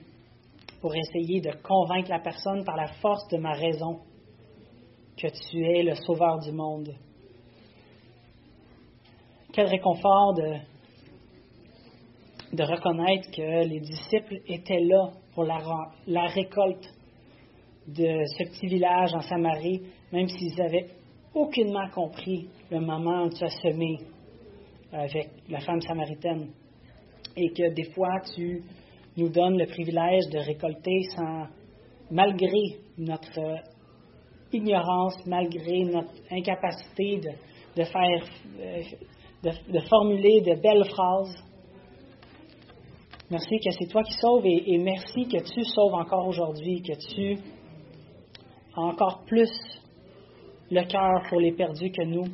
[0.83, 4.01] pour essayer de convaincre la personne par la force de ma raison
[5.17, 6.93] que tu es le sauveur du monde.
[9.55, 10.59] Quel réconfort de,
[12.63, 15.59] reconnaître que les disciples étaient là pour la,
[16.07, 16.87] la récolte
[17.89, 19.81] de ce petit village en Samarie,
[20.13, 20.89] même s'ils avaient
[21.33, 23.99] aucunement compris le moment où tu as semé
[24.93, 26.51] avec la femme samaritaine.
[27.37, 28.63] Et que des fois, tu
[29.17, 31.47] nous donnes le privilège de récolter sans,
[32.11, 33.63] malgré notre
[34.53, 37.21] ignorance, malgré notre incapacité
[37.77, 38.25] de, faire,
[39.43, 41.35] de, de formuler de belles phrases.
[43.31, 46.93] Merci que c'est toi qui sauves et, et merci que tu sauves encore aujourd'hui, que
[47.15, 47.39] tu
[48.77, 49.51] as encore plus
[50.71, 52.25] le cœur pour les perdus que nous,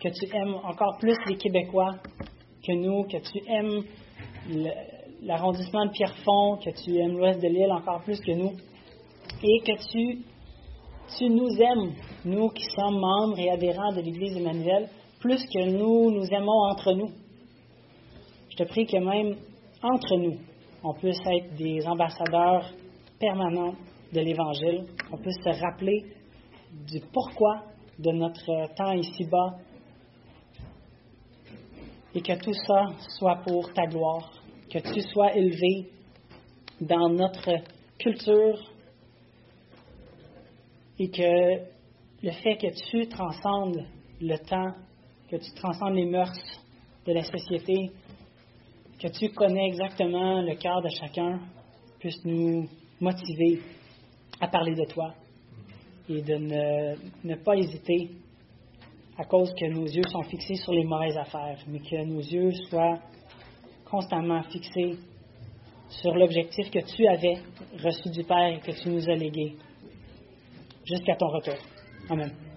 [0.00, 1.96] que tu aimes encore plus les Québécois
[2.64, 3.82] que nous, que tu aimes
[5.22, 8.52] l'arrondissement de Pierrefonds, que tu aimes l'ouest de l'île encore plus que nous,
[9.42, 10.18] et que tu,
[11.16, 11.92] tu nous aimes,
[12.24, 14.88] nous qui sommes membres et adhérents de l'Église Emmanuel,
[15.20, 17.10] plus que nous nous aimons entre nous.
[18.50, 19.36] Je te prie que même
[19.82, 20.36] entre nous,
[20.84, 22.70] on puisse être des ambassadeurs
[23.18, 23.74] permanents
[24.12, 26.04] de l'Évangile, qu'on puisse se rappeler
[26.72, 27.64] du pourquoi
[27.98, 29.58] de notre temps ici-bas
[32.14, 32.86] et que tout ça
[33.18, 34.32] soit pour ta gloire,
[34.70, 35.90] que tu sois élevé
[36.80, 37.50] dans notre
[37.98, 38.58] culture
[40.98, 41.58] et que
[42.22, 43.84] le fait que tu transcendes
[44.20, 44.72] le temps,
[45.30, 46.38] que tu transcendes les mœurs
[47.06, 47.90] de la société,
[49.00, 51.40] que tu connais exactement le cœur de chacun,
[52.00, 52.68] puisse nous
[53.00, 53.60] motiver
[54.40, 55.14] à parler de toi
[56.08, 56.36] et de
[57.24, 58.10] ne, pas hésiter
[59.16, 62.52] à cause que nos yeux sont fixés sur les mauvaises affaires, mais que nos yeux
[62.68, 62.98] soient
[63.90, 64.96] constamment fixés
[65.88, 67.38] sur l'objectif que tu avais
[67.82, 69.54] reçu du Père et que tu nous as légué
[70.84, 71.56] jusqu'à ton retour.
[72.10, 72.47] Amen.